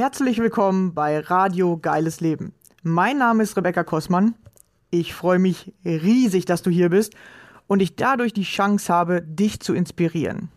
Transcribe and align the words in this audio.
Herzlich 0.00 0.38
willkommen 0.38 0.94
bei 0.94 1.18
Radio 1.18 1.76
Geiles 1.76 2.22
Leben. 2.22 2.54
Mein 2.82 3.18
Name 3.18 3.42
ist 3.42 3.54
Rebecca 3.58 3.84
Kossmann. 3.84 4.34
Ich 4.88 5.12
freue 5.12 5.38
mich 5.38 5.74
riesig, 5.84 6.46
dass 6.46 6.62
du 6.62 6.70
hier 6.70 6.88
bist 6.88 7.12
und 7.66 7.82
ich 7.82 7.96
dadurch 7.96 8.32
die 8.32 8.44
Chance 8.44 8.90
habe, 8.90 9.20
dich 9.20 9.60
zu 9.60 9.74
inspirieren. 9.74 10.48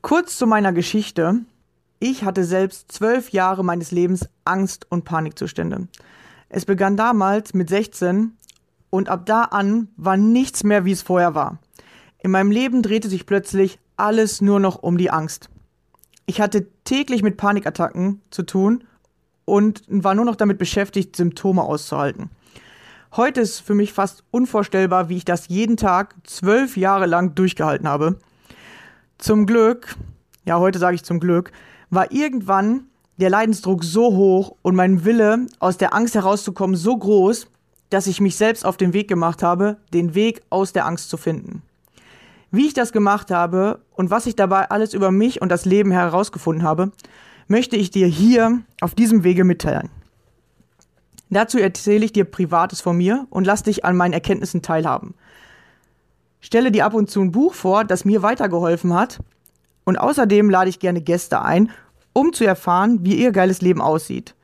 Kurz 0.00 0.38
zu 0.38 0.46
meiner 0.46 0.72
Geschichte. 0.72 1.40
Ich 1.98 2.22
hatte 2.22 2.44
selbst 2.44 2.92
zwölf 2.92 3.30
Jahre 3.30 3.64
meines 3.64 3.90
Lebens 3.90 4.28
Angst- 4.44 4.86
und 4.90 5.04
Panikzustände. 5.04 5.88
Es 6.48 6.66
begann 6.66 6.96
damals 6.96 7.52
mit 7.52 7.68
16 7.68 8.36
und 8.90 9.08
ab 9.08 9.26
da 9.26 9.42
an 9.42 9.88
war 9.96 10.16
nichts 10.16 10.62
mehr, 10.62 10.84
wie 10.84 10.92
es 10.92 11.02
vorher 11.02 11.34
war. 11.34 11.58
In 12.20 12.30
meinem 12.30 12.52
Leben 12.52 12.82
drehte 12.82 13.08
sich 13.08 13.26
plötzlich 13.26 13.80
alles 13.96 14.40
nur 14.40 14.60
noch 14.60 14.84
um 14.84 14.98
die 14.98 15.10
Angst. 15.10 15.50
Ich 16.26 16.40
hatte 16.40 16.66
täglich 16.84 17.22
mit 17.22 17.36
Panikattacken 17.36 18.20
zu 18.30 18.42
tun 18.42 18.84
und 19.44 19.82
war 19.86 20.14
nur 20.14 20.24
noch 20.24 20.36
damit 20.36 20.58
beschäftigt, 20.58 21.14
Symptome 21.14 21.62
auszuhalten. 21.62 22.30
Heute 23.14 23.40
ist 23.40 23.60
für 23.60 23.74
mich 23.74 23.92
fast 23.92 24.24
unvorstellbar, 24.32 25.08
wie 25.08 25.16
ich 25.16 25.24
das 25.24 25.48
jeden 25.48 25.76
Tag 25.76 26.16
zwölf 26.24 26.76
Jahre 26.76 27.06
lang 27.06 27.36
durchgehalten 27.36 27.88
habe. 27.88 28.18
Zum 29.18 29.46
Glück, 29.46 29.94
ja, 30.44 30.58
heute 30.58 30.80
sage 30.80 30.96
ich 30.96 31.04
zum 31.04 31.20
Glück, 31.20 31.52
war 31.90 32.10
irgendwann 32.10 32.88
der 33.18 33.30
Leidensdruck 33.30 33.84
so 33.84 34.14
hoch 34.14 34.56
und 34.62 34.74
mein 34.74 35.04
Wille, 35.04 35.46
aus 35.60 35.78
der 35.78 35.94
Angst 35.94 36.16
herauszukommen, 36.16 36.76
so 36.76 36.96
groß, 36.96 37.46
dass 37.88 38.08
ich 38.08 38.20
mich 38.20 38.36
selbst 38.36 38.66
auf 38.66 38.76
den 38.76 38.92
Weg 38.92 39.08
gemacht 39.08 39.42
habe, 39.42 39.78
den 39.94 40.14
Weg 40.14 40.42
aus 40.50 40.72
der 40.72 40.86
Angst 40.86 41.08
zu 41.08 41.16
finden. 41.16 41.62
Wie 42.56 42.66
ich 42.66 42.72
das 42.72 42.90
gemacht 42.90 43.30
habe 43.30 43.80
und 43.96 44.10
was 44.10 44.24
ich 44.24 44.34
dabei 44.34 44.70
alles 44.70 44.94
über 44.94 45.10
mich 45.10 45.42
und 45.42 45.50
das 45.50 45.66
Leben 45.66 45.90
herausgefunden 45.90 46.66
habe, 46.66 46.90
möchte 47.48 47.76
ich 47.76 47.90
dir 47.90 48.06
hier 48.06 48.62
auf 48.80 48.94
diesem 48.94 49.24
Wege 49.24 49.44
mitteilen. 49.44 49.90
Dazu 51.28 51.58
erzähle 51.58 52.06
ich 52.06 52.14
dir 52.14 52.24
Privates 52.24 52.80
von 52.80 52.96
mir 52.96 53.26
und 53.28 53.46
lass 53.46 53.62
dich 53.62 53.84
an 53.84 53.94
meinen 53.94 54.14
Erkenntnissen 54.14 54.62
teilhaben. 54.62 55.12
Stelle 56.40 56.72
dir 56.72 56.86
ab 56.86 56.94
und 56.94 57.10
zu 57.10 57.20
ein 57.20 57.30
Buch 57.30 57.52
vor, 57.52 57.84
das 57.84 58.06
mir 58.06 58.22
weitergeholfen 58.22 58.94
hat. 58.94 59.18
Und 59.84 59.98
außerdem 59.98 60.48
lade 60.48 60.70
ich 60.70 60.78
gerne 60.78 61.02
Gäste 61.02 61.42
ein, 61.42 61.70
um 62.14 62.32
zu 62.32 62.46
erfahren, 62.46 63.00
wie 63.02 63.16
ihr 63.16 63.32
geiles 63.32 63.60
Leben 63.60 63.82
aussieht. 63.82 64.34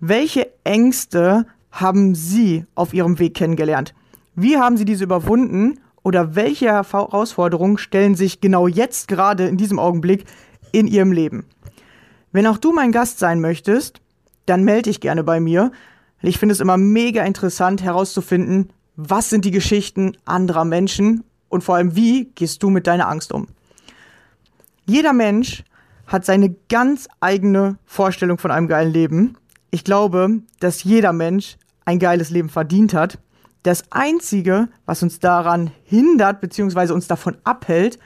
Welche 0.00 0.50
Ängste 0.64 1.46
haben 1.70 2.16
Sie 2.16 2.66
auf 2.74 2.94
Ihrem 2.94 3.20
Weg 3.20 3.34
kennengelernt? 3.34 3.94
Wie 4.34 4.58
haben 4.58 4.76
Sie 4.76 4.84
diese 4.84 5.04
überwunden? 5.04 5.78
Oder 6.02 6.34
welche 6.34 6.66
Herausforderungen 6.66 7.78
stellen 7.78 8.14
sich 8.14 8.40
genau 8.40 8.66
jetzt 8.66 9.08
gerade 9.08 9.46
in 9.46 9.56
diesem 9.56 9.78
Augenblick 9.78 10.24
in 10.72 10.86
Ihrem 10.86 11.12
Leben? 11.12 11.44
Wenn 12.32 12.46
auch 12.46 12.58
du 12.58 12.72
mein 12.72 12.92
Gast 12.92 13.18
sein 13.18 13.40
möchtest, 13.40 14.00
dann 14.46 14.64
melde 14.64 14.90
dich 14.90 15.00
gerne 15.00 15.24
bei 15.24 15.40
mir. 15.40 15.72
Ich 16.22 16.38
finde 16.38 16.52
es 16.52 16.60
immer 16.60 16.76
mega 16.76 17.24
interessant 17.24 17.82
herauszufinden, 17.82 18.70
was 18.96 19.30
sind 19.30 19.44
die 19.44 19.50
Geschichten 19.50 20.16
anderer 20.24 20.64
Menschen 20.64 21.24
und 21.48 21.64
vor 21.64 21.76
allem, 21.76 21.96
wie 21.96 22.26
gehst 22.34 22.62
du 22.62 22.70
mit 22.70 22.86
deiner 22.86 23.08
Angst 23.08 23.32
um? 23.32 23.48
Jeder 24.86 25.12
Mensch 25.12 25.64
hat 26.06 26.24
seine 26.24 26.54
ganz 26.68 27.08
eigene 27.20 27.78
Vorstellung 27.86 28.38
von 28.38 28.50
einem 28.50 28.68
geilen 28.68 28.92
Leben. 28.92 29.36
Ich 29.70 29.84
glaube, 29.84 30.40
dass 30.58 30.84
jeder 30.84 31.12
Mensch 31.12 31.56
ein 31.84 31.98
geiles 31.98 32.30
Leben 32.30 32.48
verdient 32.48 32.94
hat. 32.94 33.18
Das 33.62 33.84
Einzige, 33.90 34.68
was 34.86 35.02
uns 35.02 35.18
daran 35.18 35.70
hindert 35.84 36.40
bzw. 36.40 36.92
uns 36.92 37.08
davon 37.08 37.36
abhält, 37.44 37.98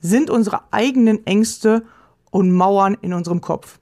sind 0.00 0.30
unsere 0.30 0.72
eigenen 0.72 1.26
Ängste 1.26 1.84
und 2.30 2.52
Mauern 2.52 2.96
in 3.00 3.12
unserem 3.12 3.40
Kopf. 3.40 3.78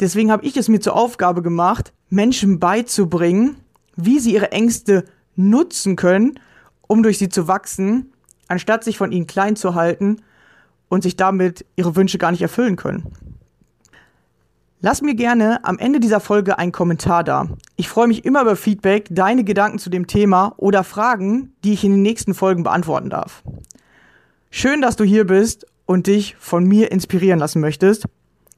Deswegen 0.00 0.30
habe 0.30 0.44
ich 0.44 0.56
es 0.56 0.68
mir 0.68 0.80
zur 0.80 0.94
Aufgabe 0.94 1.42
gemacht, 1.42 1.92
Menschen 2.08 2.60
beizubringen, 2.60 3.56
wie 3.96 4.18
sie 4.20 4.34
ihre 4.34 4.52
Ängste 4.52 5.04
nutzen 5.34 5.96
können, 5.96 6.38
um 6.86 7.02
durch 7.02 7.18
sie 7.18 7.28
zu 7.28 7.48
wachsen, 7.48 8.12
anstatt 8.48 8.84
sich 8.84 8.98
von 8.98 9.12
ihnen 9.12 9.26
klein 9.26 9.56
zu 9.56 9.74
halten 9.74 10.22
und 10.88 11.02
sich 11.02 11.16
damit 11.16 11.64
ihre 11.76 11.96
Wünsche 11.96 12.18
gar 12.18 12.30
nicht 12.30 12.42
erfüllen 12.42 12.76
können. 12.76 13.12
Lass 14.80 15.02
mir 15.02 15.16
gerne 15.16 15.64
am 15.64 15.76
Ende 15.78 15.98
dieser 15.98 16.20
Folge 16.20 16.56
einen 16.56 16.70
Kommentar 16.70 17.24
da. 17.24 17.48
Ich 17.74 17.88
freue 17.88 18.06
mich 18.06 18.24
immer 18.24 18.42
über 18.42 18.54
Feedback, 18.54 19.08
deine 19.10 19.42
Gedanken 19.42 19.80
zu 19.80 19.90
dem 19.90 20.06
Thema 20.06 20.54
oder 20.56 20.84
Fragen, 20.84 21.52
die 21.64 21.72
ich 21.72 21.82
in 21.82 21.90
den 21.90 22.02
nächsten 22.02 22.32
Folgen 22.32 22.62
beantworten 22.62 23.10
darf. 23.10 23.42
Schön, 24.50 24.80
dass 24.80 24.94
du 24.94 25.02
hier 25.02 25.26
bist 25.26 25.66
und 25.84 26.06
dich 26.06 26.36
von 26.38 26.64
mir 26.64 26.92
inspirieren 26.92 27.40
lassen 27.40 27.60
möchtest. 27.60 28.04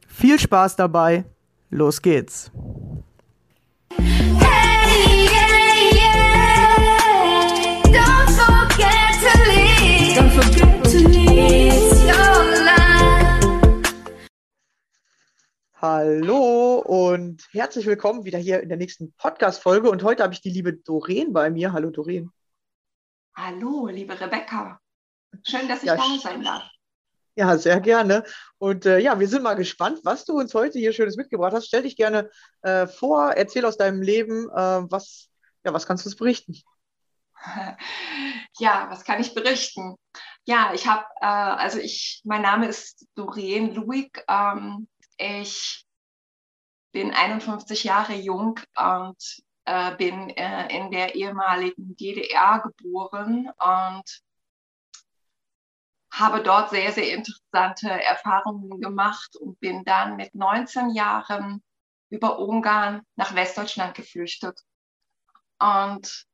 Viel 0.07 0.39
Spaß 0.39 0.77
dabei. 0.77 1.25
Los 1.71 2.03
geht's. 2.03 2.51
Hallo 15.83 16.81
und 16.81 17.49
herzlich 17.53 17.87
willkommen 17.87 18.27
wieder 18.27 18.37
hier 18.37 18.63
in 18.63 18.69
der 18.69 18.77
nächsten 18.77 19.15
Podcast-Folge. 19.15 19.89
Und 19.89 20.03
heute 20.03 20.23
habe 20.23 20.35
ich 20.35 20.43
die 20.43 20.51
liebe 20.51 20.75
Doreen 20.75 21.33
bei 21.33 21.49
mir. 21.49 21.73
Hallo 21.73 21.89
Doreen. 21.89 22.31
Hallo, 23.35 23.87
liebe 23.87 24.21
Rebecca. 24.21 24.79
Schön, 25.43 25.69
dass 25.69 25.79
ich 25.79 25.87
ja, 25.87 25.97
da 25.97 26.19
sein 26.23 26.43
darf. 26.43 26.65
Ja, 27.35 27.57
sehr 27.57 27.81
gerne. 27.81 28.25
Und 28.59 28.85
äh, 28.85 28.99
ja, 28.99 29.19
wir 29.19 29.27
sind 29.27 29.43
mal 29.43 29.55
gespannt, 29.55 30.01
was 30.05 30.27
du 30.27 30.39
uns 30.39 30.53
heute 30.53 30.79
hier 30.79 30.93
Schönes 30.93 31.17
mitgebracht 31.17 31.55
hast. 31.55 31.69
Stell 31.69 31.85
dich 31.85 31.97
gerne 31.97 32.29
äh, 32.61 32.87
vor, 32.87 33.31
erzähl 33.31 33.65
aus 33.65 33.79
deinem 33.79 34.03
Leben, 34.03 34.51
äh, 34.51 34.83
was, 34.91 35.31
ja, 35.65 35.73
was 35.73 35.87
kannst 35.87 36.05
du 36.05 36.11
uns 36.11 36.17
berichten? 36.17 36.61
Ja, 38.59 38.89
was 38.91 39.05
kann 39.05 39.19
ich 39.19 39.33
berichten? 39.33 39.97
Ja, 40.45 40.73
ich 40.75 40.87
habe, 40.87 41.07
äh, 41.23 41.25
also 41.25 41.79
ich, 41.79 42.21
mein 42.25 42.43
Name 42.43 42.67
ist 42.67 43.07
Doreen 43.15 43.75
Luig. 43.75 44.23
Ähm, 44.29 44.87
ich 45.21 45.87
bin 46.93 47.13
51 47.13 47.85
Jahre 47.85 48.15
jung 48.15 48.59
und 48.77 49.43
äh, 49.67 49.95
bin 49.97 50.31
äh, 50.31 50.75
in 50.77 50.91
der 50.91 51.15
ehemaligen 51.15 51.95
DDR 51.97 52.61
geboren 52.61 53.51
und 53.59 54.23
habe 56.13 56.43
dort 56.43 56.71
sehr, 56.71 56.93
sehr 56.93 57.15
interessante 57.15 57.89
Erfahrungen 57.89 58.81
gemacht 58.81 59.37
und 59.37 59.61
bin 59.61 59.85
dann 59.85 60.17
mit 60.17 60.35
19 60.35 60.91
Jahren 60.91 61.63
über 62.09 62.39
Ungarn 62.41 63.03
nach 63.15 63.35
Westdeutschland 63.35 63.95
geflüchtet. 63.95 64.59
Und 65.61 66.27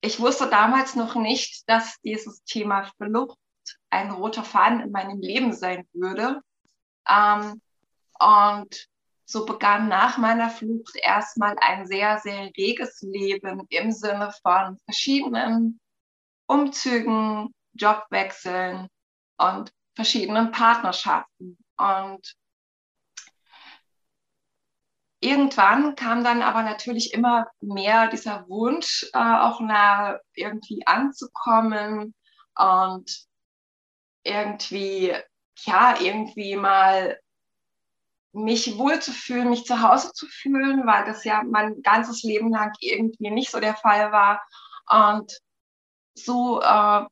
ich 0.00 0.18
wusste 0.18 0.48
damals 0.48 0.96
noch 0.96 1.14
nicht, 1.14 1.68
dass 1.68 2.00
dieses 2.00 2.42
Thema 2.44 2.90
Flucht 2.96 3.38
ein 3.90 4.10
roter 4.10 4.44
Faden 4.44 4.80
in 4.80 4.90
meinem 4.90 5.20
Leben 5.20 5.52
sein 5.52 5.86
würde. 5.92 6.40
Ähm, 7.08 7.60
und 8.18 8.88
so 9.24 9.44
begann 9.44 9.88
nach 9.88 10.18
meiner 10.18 10.50
Flucht 10.50 10.96
erstmal 10.96 11.56
ein 11.60 11.86
sehr, 11.86 12.18
sehr 12.18 12.50
reges 12.56 13.02
Leben 13.02 13.66
im 13.70 13.90
Sinne 13.90 14.32
von 14.42 14.78
verschiedenen 14.84 15.80
Umzügen, 16.46 17.52
Jobwechseln 17.72 18.88
und 19.36 19.72
verschiedenen 19.96 20.52
Partnerschaften. 20.52 21.58
Und 21.76 22.36
irgendwann 25.20 25.96
kam 25.96 26.22
dann 26.22 26.42
aber 26.42 26.62
natürlich 26.62 27.12
immer 27.12 27.48
mehr 27.60 28.08
dieser 28.08 28.48
Wunsch, 28.48 29.06
äh, 29.12 29.18
auch 29.18 29.60
nah 29.60 30.18
irgendwie 30.34 30.86
anzukommen 30.86 32.14
und 32.54 33.26
irgendwie, 34.22 35.14
ja, 35.64 35.98
irgendwie 36.00 36.56
mal 36.56 37.18
mich 38.32 38.76
wohlzufühlen, 38.76 39.48
mich 39.48 39.64
zu 39.64 39.80
Hause 39.80 40.12
zu 40.12 40.26
fühlen, 40.26 40.86
weil 40.86 41.06
das 41.06 41.24
ja 41.24 41.42
mein 41.42 41.80
ganzes 41.82 42.22
Leben 42.22 42.50
lang 42.50 42.72
irgendwie 42.80 43.30
nicht 43.30 43.50
so 43.50 43.60
der 43.60 43.74
Fall 43.74 44.12
war. 44.12 44.42
Und 44.88 45.40
so 46.14 46.60
äh, 46.60 47.04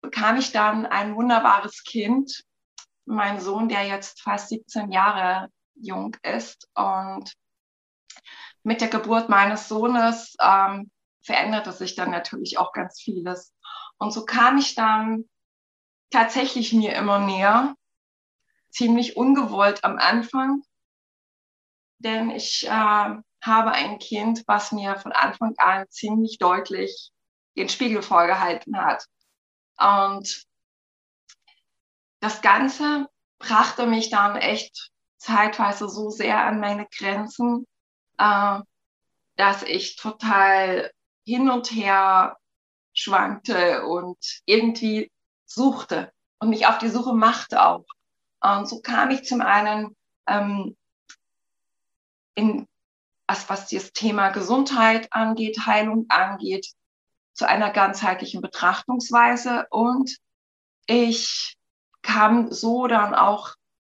bekam 0.00 0.36
ich 0.36 0.52
dann 0.52 0.86
ein 0.86 1.14
wunderbares 1.14 1.84
Kind, 1.84 2.42
mein 3.04 3.40
Sohn, 3.40 3.68
der 3.68 3.86
jetzt 3.86 4.22
fast 4.22 4.48
17 4.48 4.90
Jahre 4.90 5.48
jung 5.74 6.16
ist. 6.22 6.68
Und 6.74 7.34
mit 8.62 8.80
der 8.80 8.88
Geburt 8.88 9.28
meines 9.28 9.68
Sohnes 9.68 10.36
ähm, 10.40 10.90
veränderte 11.22 11.72
sich 11.72 11.94
dann 11.94 12.10
natürlich 12.10 12.58
auch 12.58 12.72
ganz 12.72 13.00
vieles. 13.00 13.54
Und 13.98 14.12
so 14.12 14.24
kam 14.24 14.58
ich 14.58 14.74
dann 14.74 15.28
tatsächlich 16.10 16.72
mir 16.72 16.94
immer 16.94 17.18
näher, 17.18 17.74
ziemlich 18.70 19.16
ungewollt 19.16 19.84
am 19.84 19.98
Anfang, 19.98 20.62
denn 21.98 22.30
ich 22.30 22.66
äh, 22.66 22.70
habe 22.70 23.72
ein 23.72 23.98
Kind, 23.98 24.44
was 24.46 24.72
mir 24.72 24.96
von 24.96 25.12
Anfang 25.12 25.54
an 25.58 25.88
ziemlich 25.88 26.38
deutlich 26.38 27.10
den 27.56 27.68
Spiegel 27.68 28.02
vorgehalten 28.02 28.76
hat. 28.76 29.06
Und 29.78 30.44
das 32.20 32.42
Ganze 32.42 33.08
brachte 33.38 33.86
mich 33.86 34.10
dann 34.10 34.36
echt 34.36 34.90
zeitweise 35.16 35.88
so 35.88 36.10
sehr 36.10 36.44
an 36.44 36.60
meine 36.60 36.86
Grenzen, 36.86 37.66
äh, 38.18 38.60
dass 39.36 39.62
ich 39.62 39.96
total 39.96 40.90
hin 41.24 41.50
und 41.50 41.70
her 41.70 42.36
schwankte 42.94 43.86
und 43.86 44.18
irgendwie 44.46 45.10
suchte 45.46 46.12
und 46.38 46.50
mich 46.50 46.66
auf 46.66 46.78
die 46.78 46.88
Suche 46.88 47.14
machte 47.14 47.64
auch. 47.64 47.84
Und 48.40 48.68
so 48.68 48.80
kam 48.80 49.10
ich 49.10 49.24
zum 49.24 49.40
einen 49.40 49.96
ähm, 50.26 50.76
in, 52.34 52.68
was, 53.26 53.48
was 53.48 53.68
das 53.68 53.92
Thema 53.92 54.30
Gesundheit 54.30 55.08
angeht, 55.12 55.66
Heilung 55.66 56.06
angeht, 56.08 56.68
zu 57.32 57.48
einer 57.48 57.70
ganzheitlichen 57.70 58.40
Betrachtungsweise 58.40 59.66
und 59.70 60.16
ich 60.86 61.56
kam 62.02 62.52
so 62.52 62.86
dann 62.86 63.14
auch 63.14 63.54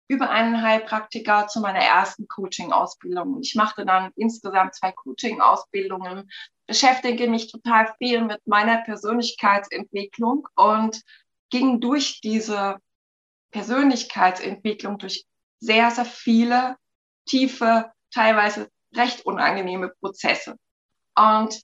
über 0.08 0.30
einen 0.32 0.64
Heilpraktiker 0.64 1.48
zu 1.48 1.62
meiner 1.62 1.80
ersten 1.80 2.28
Coaching-Ausbildung. 2.28 3.40
Ich 3.42 3.54
machte 3.54 3.86
dann 3.86 4.12
insgesamt 4.16 4.74
zwei 4.74 4.92
Coaching-Ausbildungen, 4.92 6.30
beschäftige 6.66 7.30
mich 7.30 7.52
total 7.52 7.94
viel 8.00 8.24
mit 8.24 8.46
meiner 8.48 8.80
Persönlichkeitsentwicklung 8.80 10.48
und 10.56 11.02
ging 11.50 11.80
durch 11.80 12.22
diese 12.22 12.80
Persönlichkeitsentwicklung 13.52 14.98
durch 14.98 15.26
sehr, 15.60 15.92
sehr 15.92 16.06
viele 16.06 16.78
tiefe, 17.26 17.92
teilweise 18.12 18.70
recht 18.96 19.26
unangenehme 19.26 19.90
Prozesse. 20.00 20.58
Und 21.16 21.62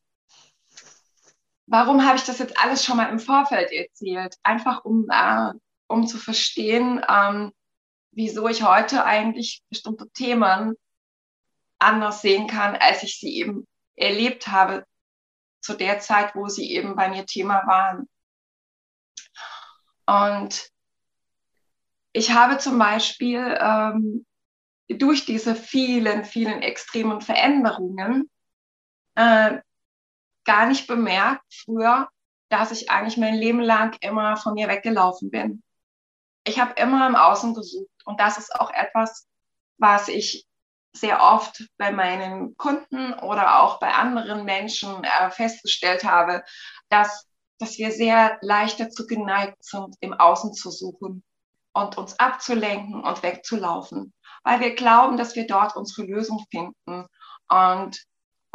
warum 1.68 2.06
habe 2.06 2.18
ich 2.18 2.24
das 2.24 2.40
jetzt 2.40 2.60
alles 2.62 2.84
schon 2.84 2.98
mal 2.98 3.10
im 3.10 3.20
Vorfeld 3.20 3.72
erzählt? 3.72 4.36
Einfach 4.44 4.84
um, 4.84 5.08
äh, 5.10 5.54
um 5.88 6.08
zu 6.08 6.18
verstehen, 6.18 7.04
ähm, 7.08 7.52
wieso 8.12 8.48
ich 8.48 8.64
heute 8.64 9.06
eigentlich 9.06 9.64
bestimmte 9.70 10.10
Themen 10.12 10.76
anders 11.80 12.22
sehen 12.22 12.48
kann, 12.48 12.76
als 12.76 13.04
ich 13.04 13.20
sie 13.20 13.38
eben 13.38 13.68
erlebt 13.96 14.48
habe 14.48 14.86
zu 15.62 15.74
der 15.74 16.00
Zeit, 16.00 16.36
wo 16.36 16.48
sie 16.48 16.72
eben 16.72 16.96
bei 16.96 17.10
mir 17.10 17.26
Thema 17.26 17.66
waren. 17.66 18.08
Und 20.06 20.70
ich 22.14 22.32
habe 22.32 22.58
zum 22.58 22.78
Beispiel 22.80 23.58
ähm, 23.60 24.26
durch 24.90 25.26
diese 25.26 25.56
vielen, 25.56 26.24
vielen 26.24 26.62
extremen 26.62 27.22
Veränderungen 27.22 28.30
äh, 29.16 29.60
gar 30.46 30.68
nicht 30.68 30.88
bemerkt 30.88 31.44
früher, 31.66 32.08
dass 32.50 32.72
ich 32.72 32.90
eigentlich 32.90 33.18
mein 33.18 33.36
Leben 33.36 33.60
lang 33.60 33.98
immer 34.02 34.38
von 34.38 34.54
mir 34.54 34.68
weggelaufen 34.68 35.32
bin. 35.32 35.64
Ich 36.46 36.60
habe 36.60 36.80
immer 36.80 37.08
im 37.08 37.16
Außen 37.16 37.56
gesucht 37.56 37.90
und 38.06 38.20
das 38.20 38.38
ist 38.38 38.54
auch 38.56 38.72
etwas, 38.72 39.28
was 39.78 40.08
ich 40.08 40.46
sehr 40.94 41.22
oft 41.22 41.68
bei 41.78 41.92
meinen 41.92 42.56
Kunden 42.56 43.14
oder 43.14 43.60
auch 43.60 43.80
bei 43.80 43.94
anderen 43.94 44.46
Menschen 44.46 45.04
äh, 45.04 45.30
festgestellt 45.32 46.04
habe, 46.04 46.44
dass, 46.90 47.28
dass 47.60 47.78
wir 47.78 47.92
sehr 47.92 48.38
leicht 48.42 48.80
dazu 48.80 49.08
geneigt 49.08 49.64
sind, 49.64 49.96
im 50.00 50.14
Außen 50.14 50.54
zu 50.54 50.72
suchen 50.72 51.24
und 51.74 51.98
uns 51.98 52.20
abzulenken 52.20 53.04
und 53.04 53.24
wegzulaufen, 53.24 54.14
weil 54.44 54.60
wir 54.60 54.76
glauben, 54.76 55.18
dass 55.18 55.36
wir 55.36 55.48
dort 55.48 55.76
unsere 55.76 56.08
Lösung 56.08 56.44
finden. 56.50 57.06
Und 57.48 58.06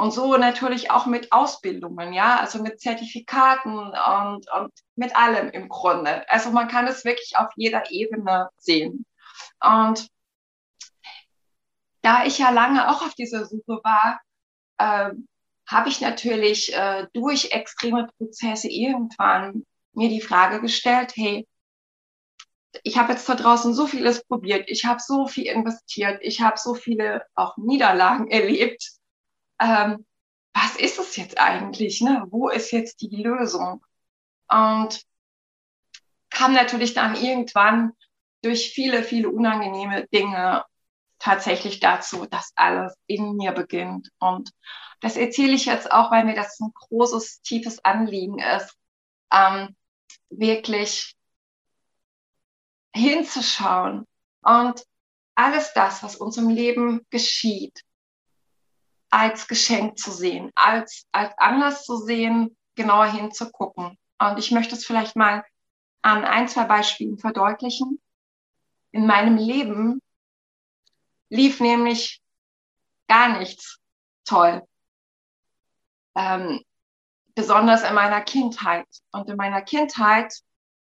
und 0.01 0.15
so 0.15 0.39
natürlich 0.39 0.91
auch 0.91 1.05
mit 1.05 1.31
Ausbildungen, 1.31 2.15
ja, 2.15 2.41
also 2.41 2.63
mit 2.63 2.81
Zertifikaten 2.81 3.79
und, 3.79 4.51
und 4.51 4.73
mit 4.97 5.15
allem 5.15 5.51
im 5.51 5.69
Grunde. 5.69 6.25
Also 6.31 6.51
man 6.53 6.69
kann 6.69 6.87
es 6.87 7.05
wirklich 7.05 7.37
auf 7.37 7.49
jeder 7.55 7.91
Ebene 7.91 8.49
sehen. 8.57 9.05
Und 9.63 10.09
da 12.01 12.25
ich 12.25 12.39
ja 12.39 12.49
lange 12.49 12.89
auch 12.89 13.03
auf 13.03 13.15
dieser 13.15 13.45
Suche 13.45 13.79
war, 13.85 14.21
äh, 14.79 15.13
habe 15.71 15.89
ich 15.89 16.01
natürlich 16.01 16.75
äh, 16.75 17.07
durch 17.13 17.53
extreme 17.53 18.09
Prozesse 18.19 18.69
irgendwann 18.69 19.65
mir 19.93 20.09
die 20.09 20.21
Frage 20.21 20.61
gestellt, 20.61 21.13
hey, 21.17 21.47
ich 22.85 22.99
habe 22.99 23.13
jetzt 23.13 23.29
da 23.29 23.35
draußen 23.35 23.75
so 23.75 23.87
vieles 23.87 24.25
probiert, 24.25 24.69
ich 24.69 24.85
habe 24.85 25.01
so 25.01 25.27
viel 25.27 25.47
investiert, 25.47 26.21
ich 26.23 26.41
habe 26.41 26.57
so 26.59 26.75
viele 26.75 27.25
auch 27.35 27.57
Niederlagen 27.57 28.29
erlebt 28.31 29.01
ähm, 29.61 30.07
was 30.53 30.77
ist 30.77 30.99
es 30.99 31.17
jetzt 31.17 31.39
eigentlich? 31.39 32.01
Ne? 32.01 32.25
Wo 32.31 32.49
ist 32.49 32.73
jetzt 32.73 33.01
die 33.03 33.23
Lösung? 33.23 33.85
Und 34.49 35.03
kam 36.31 36.55
natürlich 36.55 36.95
dann 36.95 37.15
irgendwann 37.15 37.93
durch 38.43 38.71
viele, 38.71 39.05
viele 39.05 39.29
unangenehme 39.29 40.07
Dinge 40.09 40.65
tatsächlich 41.21 41.79
dazu, 41.79 42.27
dass 42.27 42.53
alles 42.57 42.97
in 43.07 43.37
mir 43.37 43.53
beginnt. 43.53 44.11
Und 44.19 44.51
das 45.01 45.17
erzähle 45.17 45.53
ich 45.53 45.67
jetzt 45.67 45.93
auch, 45.93 46.11
weil 46.11 46.25
mir 46.25 46.35
das 46.35 46.59
ein 46.59 46.73
großes, 46.75 47.43
tiefes 47.43 47.85
Anliegen 47.85 48.39
ist, 48.39 48.77
ähm, 49.33 49.77
wirklich 50.31 51.15
hinzuschauen 52.95 54.07
und 54.43 54.85
alles 55.37 55.73
das, 55.75 56.03
was 56.03 56.17
uns 56.17 56.37
im 56.37 56.49
Leben 56.49 57.07
geschieht, 57.11 57.83
als 59.11 59.49
Geschenk 59.49 59.99
zu 59.99 60.11
sehen, 60.11 60.51
als, 60.55 61.07
als 61.13 61.33
Anlass 61.39 61.85
zu 61.85 61.97
sehen, 61.97 62.57
genauer 62.75 63.07
hinzugucken. 63.07 63.99
Und 64.19 64.39
ich 64.39 64.51
möchte 64.51 64.75
es 64.75 64.85
vielleicht 64.85 65.17
mal 65.17 65.45
an 66.03 66.25
ein, 66.25 66.49
zwei 66.49 66.65
Beispielen 66.65 67.19
verdeutlichen. 67.19 68.01
In 68.93 69.07
meinem 69.07 69.37
Leben 69.37 70.01
lief 71.31 71.61
nämlich 71.61 72.21
gar 73.09 73.39
nichts 73.39 73.79
toll. 74.25 74.63
Ähm, 76.15 76.63
besonders 77.35 77.83
in 77.83 77.95
meiner 77.95 78.21
Kindheit. 78.21 78.87
Und 79.13 79.29
in 79.29 79.37
meiner 79.37 79.63
Kindheit 79.63 80.35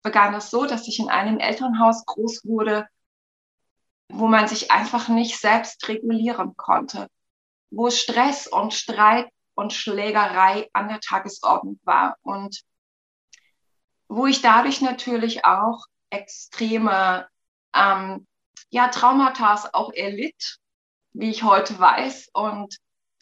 begann 0.03 0.35
es 0.35 0.51
so, 0.51 0.67
dass 0.67 0.89
ich 0.89 0.99
in 0.99 1.09
einem 1.09 1.39
Elternhaus 1.39 2.05
groß 2.07 2.45
wurde, 2.45 2.89
wo 4.09 4.27
man 4.27 4.49
sich 4.49 4.73
einfach 4.73 5.09
nicht 5.09 5.39
selbst 5.39 5.87
regulieren 5.89 6.57
konnte 6.57 7.09
wo 7.71 7.91
Stress 7.91 8.47
und 8.47 8.75
Streit 8.75 9.29
und 9.55 9.73
Schlägerei 9.73 10.69
an 10.73 10.89
der 10.89 11.01
Tagesordnung 11.01 11.79
war 11.85 12.17
und 12.23 12.62
wo 14.09 14.26
ich 14.26 14.43
dadurch 14.43 14.81
natürlich 14.81 15.45
auch 15.45 15.85
extreme 16.11 17.29
ähm, 17.75 18.26
ja, 18.69 18.88
Traumata 18.88 19.71
auch 19.73 19.93
erlitt, 19.93 20.59
wie 21.12 21.31
ich 21.31 21.43
heute 21.43 21.79
weiß, 21.79 22.31
und 22.33 22.76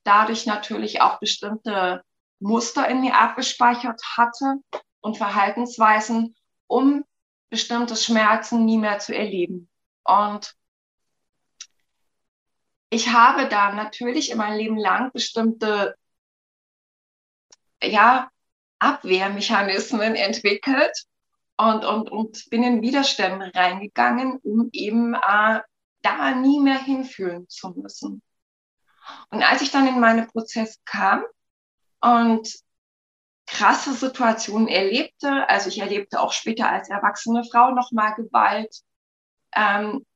dadurch 0.04 0.46
natürlich 0.46 1.00
auch 1.00 1.20
bestimmte 1.20 2.02
Muster 2.40 2.88
in 2.88 3.00
mir 3.00 3.16
abgespeichert 3.16 4.00
hatte 4.16 4.56
und 5.00 5.16
Verhaltensweisen, 5.16 6.34
um 6.66 7.04
bestimmte 7.50 7.96
Schmerzen 7.96 8.64
nie 8.64 8.78
mehr 8.78 8.98
zu 8.98 9.14
erleben. 9.14 9.68
Und 10.04 10.54
ich 12.90 13.12
habe 13.12 13.48
da 13.48 13.72
natürlich 13.72 14.30
in 14.30 14.38
meinem 14.38 14.58
Leben 14.58 14.78
lang 14.78 15.10
bestimmte 15.12 15.94
ja, 17.82 18.30
Abwehrmechanismen 18.78 20.14
entwickelt 20.14 20.92
und, 21.58 21.84
und, 21.84 22.10
und 22.10 22.50
bin 22.50 22.62
in 22.62 22.82
Widerstände 22.82 23.50
reingegangen, 23.54 24.38
um 24.38 24.70
eben 24.72 25.14
äh, 25.14 25.60
da 26.02 26.30
nie 26.34 26.60
mehr 26.60 26.78
hinfühlen 26.78 27.48
zu 27.48 27.70
müssen. 27.70 28.22
Und 29.30 29.42
als 29.42 29.60
ich 29.62 29.70
dann 29.70 29.88
in 29.88 30.00
meinen 30.00 30.28
Prozess 30.28 30.80
kam 30.84 31.24
und 32.00 32.48
krasse 33.46 33.92
Situationen 33.92 34.68
erlebte, 34.68 35.48
also 35.48 35.68
ich 35.68 35.78
erlebte 35.80 36.20
auch 36.20 36.32
später 36.32 36.70
als 36.70 36.90
erwachsene 36.90 37.42
Frau 37.44 37.72
nochmal 37.72 38.14
Gewalt, 38.14 38.82
ähm, 39.54 40.06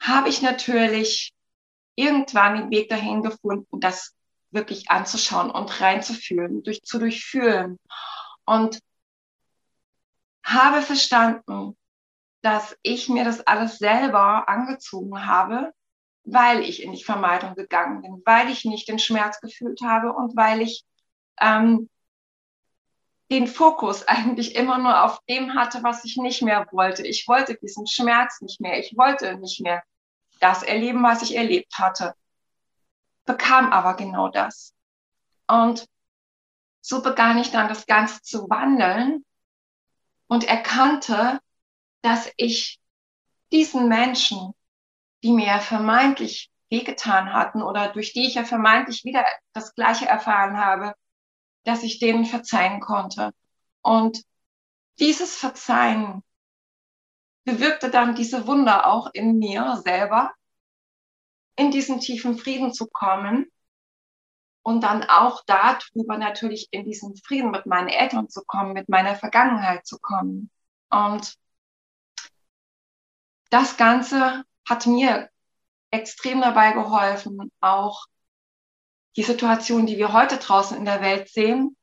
habe 0.00 0.28
ich 0.28 0.42
natürlich 0.42 1.32
irgendwann 1.94 2.56
den 2.56 2.70
Weg 2.70 2.88
dahin 2.88 3.22
gefunden, 3.22 3.78
das 3.78 4.14
wirklich 4.50 4.90
anzuschauen 4.90 5.50
und 5.50 5.80
reinzufühlen, 5.80 6.64
durch, 6.64 6.82
zu 6.82 6.98
durchfühlen. 6.98 7.78
Und 8.44 8.80
habe 10.52 10.82
verstanden, 10.82 11.76
dass 12.42 12.76
ich 12.82 13.08
mir 13.08 13.24
das 13.24 13.46
alles 13.46 13.78
selber 13.78 14.48
angezogen 14.48 15.26
habe, 15.26 15.72
weil 16.24 16.60
ich 16.60 16.82
in 16.82 16.92
die 16.92 17.04
Vermeidung 17.04 17.54
gegangen 17.54 18.02
bin, 18.02 18.22
weil 18.24 18.50
ich 18.50 18.64
nicht 18.64 18.88
den 18.88 18.98
Schmerz 18.98 19.40
gefühlt 19.40 19.80
habe 19.82 20.12
und 20.12 20.36
weil 20.36 20.60
ich 20.60 20.84
ähm, 21.40 21.88
den 23.30 23.46
Fokus 23.46 24.06
eigentlich 24.08 24.54
immer 24.54 24.78
nur 24.78 25.04
auf 25.04 25.20
dem 25.28 25.54
hatte, 25.54 25.82
was 25.82 26.04
ich 26.04 26.16
nicht 26.16 26.42
mehr 26.42 26.66
wollte. 26.72 27.06
Ich 27.06 27.26
wollte 27.28 27.56
diesen 27.56 27.86
Schmerz 27.86 28.40
nicht 28.40 28.60
mehr. 28.60 28.78
Ich 28.78 28.96
wollte 28.96 29.36
nicht 29.38 29.60
mehr 29.60 29.82
das 30.40 30.62
erleben, 30.62 31.02
was 31.02 31.22
ich 31.22 31.36
erlebt 31.36 31.78
hatte. 31.78 32.14
Bekam 33.24 33.72
aber 33.72 33.94
genau 33.94 34.28
das. 34.28 34.74
Und 35.46 35.86
so 36.80 37.02
begann 37.02 37.38
ich 37.38 37.52
dann 37.52 37.68
das 37.68 37.86
Ganze 37.86 38.20
zu 38.22 38.50
wandeln 38.50 39.24
und 40.32 40.44
erkannte, 40.44 41.40
dass 42.00 42.32
ich 42.38 42.80
diesen 43.52 43.88
Menschen, 43.88 44.54
die 45.22 45.30
mir 45.30 45.58
vermeintlich 45.60 46.50
wehgetan 46.70 47.34
hatten 47.34 47.62
oder 47.62 47.92
durch 47.92 48.14
die 48.14 48.26
ich 48.26 48.36
ja 48.36 48.44
vermeintlich 48.44 49.04
wieder 49.04 49.26
das 49.52 49.74
Gleiche 49.74 50.06
erfahren 50.06 50.56
habe, 50.56 50.94
dass 51.64 51.82
ich 51.82 51.98
denen 51.98 52.24
verzeihen 52.24 52.80
konnte. 52.80 53.34
Und 53.82 54.22
dieses 54.98 55.36
Verzeihen 55.36 56.24
bewirkte 57.44 57.90
dann 57.90 58.14
diese 58.14 58.46
Wunder 58.46 58.86
auch 58.86 59.10
in 59.12 59.38
mir 59.38 59.82
selber, 59.84 60.32
in 61.56 61.70
diesen 61.70 62.00
tiefen 62.00 62.38
Frieden 62.38 62.72
zu 62.72 62.86
kommen 62.86 63.52
und 64.62 64.82
dann 64.82 65.04
auch 65.04 65.42
darüber 65.46 66.18
natürlich 66.18 66.68
in 66.70 66.84
diesen 66.84 67.16
Frieden 67.16 67.50
mit 67.50 67.66
meinen 67.66 67.88
Eltern 67.88 68.28
zu 68.28 68.42
kommen, 68.44 68.72
mit 68.72 68.88
meiner 68.88 69.16
Vergangenheit 69.16 69.86
zu 69.86 69.98
kommen. 69.98 70.50
Und 70.90 71.34
das 73.50 73.76
Ganze 73.76 74.44
hat 74.68 74.86
mir 74.86 75.28
extrem 75.90 76.40
dabei 76.40 76.72
geholfen, 76.72 77.50
auch 77.60 78.06
die 79.16 79.22
Situation, 79.22 79.86
die 79.86 79.98
wir 79.98 80.12
heute 80.12 80.38
draußen 80.38 80.76
in 80.76 80.84
der 80.84 81.02
Welt 81.02 81.28
sehen, 81.28 81.76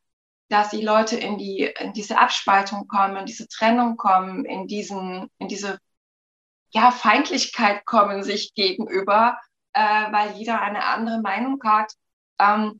dass 0.47 0.69
die 0.69 0.81
Leute 0.81 1.15
in, 1.15 1.37
die, 1.37 1.71
in 1.79 1.93
diese 1.93 2.17
Abspaltung 2.17 2.87
kommen, 2.87 3.17
in 3.17 3.25
diese 3.27 3.47
Trennung 3.47 3.97
kommen, 3.97 4.45
in, 4.45 4.67
diesen, 4.67 5.29
in 5.37 5.47
diese 5.47 5.77
ja, 6.71 6.91
Feindlichkeit 6.91 7.85
kommen 7.85 8.23
sich 8.23 8.53
gegenüber, 8.55 9.37
äh, 9.73 10.11
weil 10.11 10.31
jeder 10.37 10.61
eine 10.61 10.85
andere 10.85 11.21
Meinung 11.21 11.59
hat, 11.63 11.93
ähm, 12.39 12.79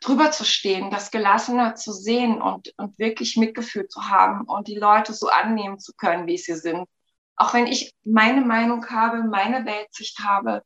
drüber 0.00 0.30
zu 0.30 0.44
stehen, 0.44 0.90
das 0.90 1.10
gelassener 1.10 1.74
zu 1.76 1.92
sehen 1.92 2.42
und, 2.42 2.72
und 2.76 2.98
wirklich 2.98 3.36
Mitgefühl 3.36 3.86
zu 3.88 4.08
haben 4.08 4.44
und 4.46 4.68
die 4.68 4.76
Leute 4.76 5.12
so 5.12 5.28
annehmen 5.28 5.78
zu 5.78 5.92
können, 5.94 6.26
wie 6.26 6.38
sie 6.38 6.56
sind. 6.56 6.88
Auch 7.36 7.54
wenn 7.54 7.66
ich 7.66 7.94
meine 8.04 8.40
Meinung 8.40 8.88
habe, 8.90 9.22
meine 9.22 9.64
Weltsicht 9.64 10.18
habe, 10.20 10.62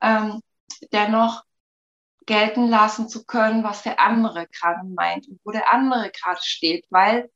ähm, 0.00 0.40
dennoch 0.92 1.42
gelten 2.26 2.68
lassen 2.68 3.08
zu 3.08 3.24
können, 3.24 3.64
was 3.64 3.82
der 3.82 4.00
andere 4.00 4.46
gerade 4.46 4.86
meint 4.86 5.28
und 5.28 5.40
wo 5.44 5.50
der 5.50 5.72
andere 5.72 6.10
gerade 6.10 6.40
steht, 6.42 6.86
weil 6.90 7.30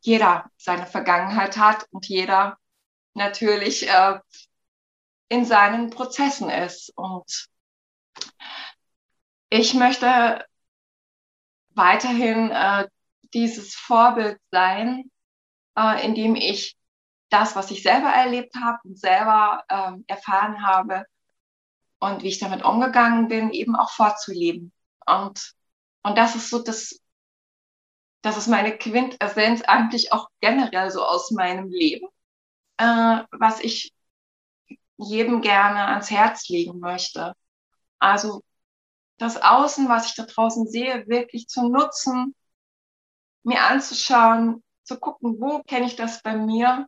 jeder 0.00 0.50
seine 0.56 0.86
Vergangenheit 0.86 1.56
hat 1.56 1.86
und 1.90 2.06
jeder 2.06 2.58
natürlich 3.14 3.88
äh, 3.88 4.18
in 5.28 5.44
seinen 5.44 5.90
Prozessen 5.90 6.50
ist. 6.50 6.90
Und 6.96 7.48
ich 9.50 9.74
möchte 9.74 10.44
weiterhin 11.70 12.50
äh, 12.50 12.88
dieses 13.34 13.74
Vorbild 13.74 14.38
sein, 14.50 15.10
äh, 15.76 16.04
indem 16.04 16.34
ich 16.36 16.76
das, 17.28 17.56
was 17.56 17.70
ich 17.70 17.82
selber 17.82 18.08
erlebt 18.08 18.54
habe 18.56 18.78
und 18.84 18.98
selber 18.98 19.64
äh, 19.68 19.92
erfahren 20.06 20.66
habe 20.66 21.04
und 21.98 22.22
wie 22.22 22.28
ich 22.28 22.38
damit 22.38 22.64
umgegangen 22.64 23.28
bin, 23.28 23.50
eben 23.50 23.76
auch 23.76 23.90
vorzuleben. 23.90 24.72
Und, 25.06 25.54
und 26.02 26.18
das 26.18 26.34
ist 26.34 26.50
so 26.50 26.62
das, 26.62 27.00
das 28.22 28.36
ist 28.36 28.48
meine 28.48 28.76
Quintessenz 28.76 29.62
eigentlich 29.62 30.12
auch 30.12 30.28
generell 30.40 30.90
so 30.90 31.04
aus 31.04 31.30
meinem 31.30 31.68
Leben, 31.68 32.08
äh, 32.78 33.22
was 33.30 33.60
ich 33.60 33.92
jedem 34.96 35.40
gerne 35.40 35.86
ans 35.86 36.10
Herz 36.10 36.48
legen 36.48 36.80
möchte. 36.80 37.34
Also 38.00 38.42
das 39.18 39.40
Außen, 39.40 39.88
was 39.88 40.06
ich 40.06 40.14
da 40.16 40.24
draußen 40.24 40.66
sehe, 40.66 41.06
wirklich 41.06 41.46
zu 41.48 41.68
nutzen, 41.68 42.34
mir 43.42 43.62
anzuschauen, 43.62 44.62
zu 44.82 44.98
gucken, 44.98 45.36
wo 45.40 45.62
kenne 45.62 45.86
ich 45.86 45.96
das 45.96 46.22
bei 46.22 46.36
mir 46.36 46.86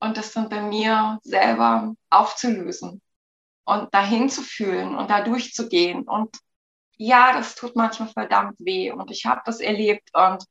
und 0.00 0.16
das 0.16 0.32
dann 0.32 0.48
bei 0.48 0.60
mir 0.60 1.18
selber 1.22 1.94
aufzulösen 2.10 3.00
und 3.64 3.94
dahin 3.94 4.28
zu 4.28 4.42
fühlen 4.42 4.96
und 4.96 5.10
da 5.10 5.22
durchzugehen. 5.22 6.02
Und 6.04 6.36
ja, 6.98 7.32
das 7.32 7.54
tut 7.54 7.76
manchmal 7.76 8.08
verdammt 8.08 8.58
weh 8.60 8.90
und 8.92 9.10
ich 9.10 9.26
habe 9.26 9.42
das 9.44 9.60
erlebt 9.60 10.10
und, 10.14 10.44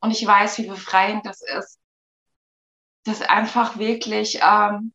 und 0.00 0.10
ich 0.10 0.26
weiß, 0.26 0.58
wie 0.58 0.68
befreiend 0.68 1.26
das 1.26 1.42
ist, 1.42 1.78
das 3.04 3.22
einfach 3.22 3.78
wirklich 3.78 4.40
ähm, 4.42 4.92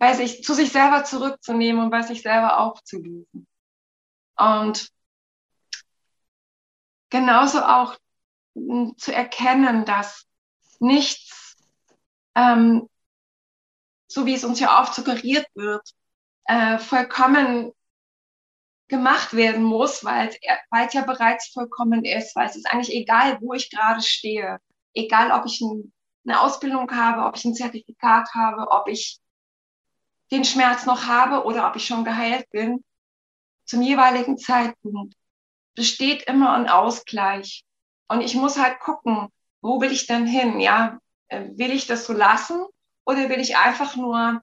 bei 0.00 0.14
sich, 0.14 0.42
zu 0.42 0.54
sich 0.54 0.72
selber 0.72 1.04
zurückzunehmen 1.04 1.84
und 1.84 1.90
bei 1.90 2.00
sich 2.00 2.22
selber 2.22 2.58
aufzulösen. 2.58 3.46
Und 4.34 4.90
genauso 7.10 7.62
auch 7.62 7.98
zu 8.96 9.12
erkennen, 9.12 9.84
dass 9.84 10.26
nichts, 10.78 11.54
ähm, 12.34 12.88
so 14.08 14.24
wie 14.24 14.32
es 14.32 14.42
uns 14.42 14.58
ja 14.58 14.80
oft 14.80 14.94
suggeriert 14.94 15.46
wird, 15.54 15.86
äh, 16.44 16.78
vollkommen 16.78 17.70
gemacht 18.88 19.34
werden 19.34 19.62
muss, 19.62 20.02
weil 20.02 20.28
es, 20.28 20.38
weil 20.70 20.86
es 20.86 20.94
ja 20.94 21.02
bereits 21.02 21.48
vollkommen 21.48 22.06
ist, 22.06 22.34
weil 22.34 22.48
es 22.48 22.56
ist 22.56 22.66
eigentlich 22.66 22.96
egal, 22.96 23.38
wo 23.42 23.52
ich 23.52 23.70
gerade 23.70 24.00
stehe, 24.00 24.60
egal 24.94 25.30
ob 25.30 25.44
ich 25.44 25.60
ein, 25.60 25.92
eine 26.24 26.40
Ausbildung 26.40 26.90
habe, 26.90 27.26
ob 27.26 27.36
ich 27.36 27.44
ein 27.44 27.54
Zertifikat 27.54 28.30
habe, 28.34 28.66
ob 28.70 28.88
ich 28.88 29.20
den 30.30 30.44
Schmerz 30.44 30.86
noch 30.86 31.06
habe 31.06 31.44
oder 31.44 31.68
ob 31.68 31.76
ich 31.76 31.86
schon 31.86 32.04
geheilt 32.04 32.48
bin, 32.50 32.84
zum 33.64 33.82
jeweiligen 33.82 34.38
Zeitpunkt 34.38 35.14
besteht 35.74 36.24
immer 36.24 36.52
ein 36.54 36.68
Ausgleich. 36.68 37.64
Und 38.08 38.20
ich 38.20 38.34
muss 38.34 38.58
halt 38.58 38.80
gucken, 38.80 39.28
wo 39.60 39.80
will 39.80 39.92
ich 39.92 40.06
denn 40.06 40.26
hin? 40.26 40.60
Ja, 40.60 40.98
äh, 41.28 41.48
will 41.54 41.70
ich 41.70 41.86
das 41.86 42.06
so 42.06 42.12
lassen 42.12 42.64
oder 43.04 43.28
will 43.28 43.40
ich 43.40 43.56
einfach 43.56 43.96
nur, 43.96 44.42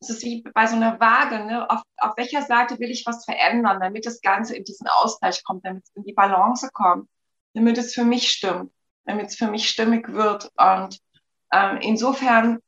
es 0.00 0.10
ist 0.10 0.22
wie 0.22 0.42
bei 0.42 0.66
so 0.66 0.76
einer 0.76 1.00
Waage, 1.00 1.44
ne? 1.44 1.68
auf, 1.68 1.82
auf 1.96 2.16
welcher 2.16 2.42
Seite 2.42 2.78
will 2.78 2.90
ich 2.90 3.04
was 3.06 3.24
verändern, 3.24 3.80
damit 3.80 4.06
das 4.06 4.20
Ganze 4.20 4.56
in 4.56 4.64
diesen 4.64 4.86
Ausgleich 4.86 5.42
kommt, 5.44 5.64
damit 5.64 5.84
es 5.84 5.90
in 5.96 6.04
die 6.04 6.12
Balance 6.12 6.70
kommt, 6.72 7.08
damit 7.54 7.78
es 7.78 7.94
für 7.94 8.04
mich 8.04 8.30
stimmt, 8.30 8.72
damit 9.04 9.26
es 9.26 9.36
für 9.36 9.50
mich 9.50 9.68
stimmig 9.68 10.08
wird. 10.12 10.50
Und 10.56 10.98
ähm, 11.52 11.78
insofern 11.80 12.60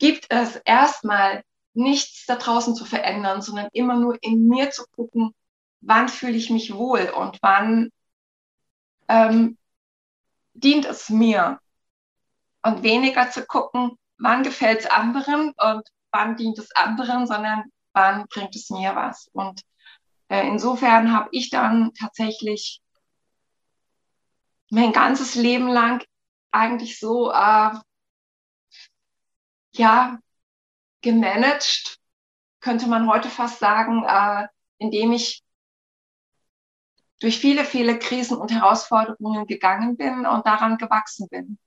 gibt 0.00 0.26
es 0.30 0.56
erstmal 0.56 1.44
nichts 1.74 2.26
da 2.26 2.34
draußen 2.34 2.74
zu 2.74 2.84
verändern, 2.84 3.42
sondern 3.42 3.68
immer 3.72 3.94
nur 3.94 4.18
in 4.22 4.48
mir 4.48 4.70
zu 4.70 4.84
gucken, 4.96 5.32
wann 5.80 6.08
fühle 6.08 6.36
ich 6.36 6.50
mich 6.50 6.74
wohl 6.74 7.12
und 7.16 7.38
wann 7.42 7.90
ähm, 9.08 9.56
dient 10.54 10.86
es 10.86 11.08
mir. 11.10 11.60
Und 12.62 12.82
weniger 12.82 13.30
zu 13.30 13.46
gucken, 13.46 13.92
wann 14.18 14.42
gefällt 14.42 14.80
es 14.80 14.86
anderen 14.86 15.52
und 15.56 15.88
wann 16.10 16.36
dient 16.36 16.58
es 16.58 16.74
anderen, 16.74 17.26
sondern 17.26 17.64
wann 17.92 18.26
bringt 18.26 18.54
es 18.54 18.68
mir 18.68 18.94
was. 18.94 19.30
Und 19.32 19.62
äh, 20.28 20.46
insofern 20.46 21.12
habe 21.12 21.28
ich 21.32 21.48
dann 21.48 21.92
tatsächlich 21.94 22.82
mein 24.70 24.92
ganzes 24.92 25.34
Leben 25.36 25.68
lang 25.68 26.04
eigentlich 26.50 26.98
so 26.98 27.30
äh, 27.32 27.70
ja, 29.72 30.18
gemanagt, 31.02 31.98
könnte 32.60 32.86
man 32.86 33.08
heute 33.08 33.28
fast 33.28 33.58
sagen, 33.58 34.04
äh, 34.04 34.48
indem 34.78 35.12
ich 35.12 35.42
durch 37.20 37.38
viele, 37.38 37.64
viele 37.64 37.98
Krisen 37.98 38.36
und 38.38 38.50
Herausforderungen 38.50 39.46
gegangen 39.46 39.96
bin 39.96 40.26
und 40.26 40.46
daran 40.46 40.78
gewachsen 40.78 41.28
bin. 41.28 41.58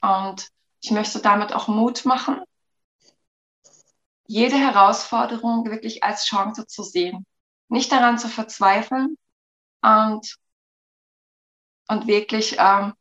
Und 0.00 0.48
ich 0.82 0.90
möchte 0.90 1.20
damit 1.20 1.52
auch 1.52 1.68
Mut 1.68 2.04
machen, 2.04 2.42
jede 4.26 4.56
Herausforderung 4.56 5.64
wirklich 5.70 6.04
als 6.04 6.26
Chance 6.26 6.66
zu 6.66 6.82
sehen, 6.82 7.26
nicht 7.68 7.90
daran 7.92 8.18
zu 8.18 8.28
verzweifeln 8.28 9.16
und, 9.82 10.36
und 11.88 12.06
wirklich 12.06 12.56
ähm, 12.58 12.94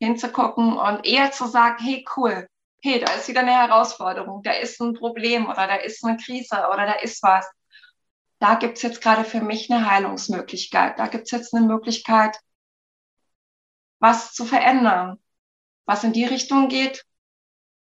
hinzugucken 0.00 0.78
und 0.78 1.04
eher 1.04 1.32
zu 1.32 1.46
sagen, 1.46 1.82
hey 1.82 2.06
cool, 2.16 2.48
hey, 2.82 3.00
da 3.00 3.12
ist 3.12 3.28
wieder 3.28 3.40
eine 3.40 3.52
Herausforderung, 3.52 4.42
da 4.42 4.52
ist 4.52 4.80
ein 4.80 4.94
Problem 4.94 5.46
oder 5.46 5.66
da 5.66 5.76
ist 5.76 6.04
eine 6.04 6.16
Krise 6.16 6.56
oder 6.72 6.86
da 6.86 6.92
ist 6.94 7.22
was. 7.22 7.46
Da 8.38 8.54
gibt 8.54 8.78
es 8.78 8.82
jetzt 8.82 9.02
gerade 9.02 9.24
für 9.24 9.40
mich 9.40 9.70
eine 9.70 9.90
Heilungsmöglichkeit. 9.90 10.98
Da 10.98 11.08
gibt 11.08 11.24
es 11.26 11.30
jetzt 11.30 11.54
eine 11.54 11.66
Möglichkeit, 11.66 12.36
was 13.98 14.32
zu 14.32 14.46
verändern, 14.46 15.18
was 15.84 16.04
in 16.04 16.12
die 16.12 16.24
Richtung 16.24 16.68
geht, 16.68 17.04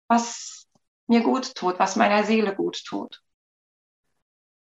was 0.08 0.68
mir 1.08 1.22
gut 1.22 1.56
tut, 1.56 1.80
was 1.80 1.96
meiner 1.96 2.24
Seele 2.24 2.56
gut 2.56 2.84
tut. 2.86 3.22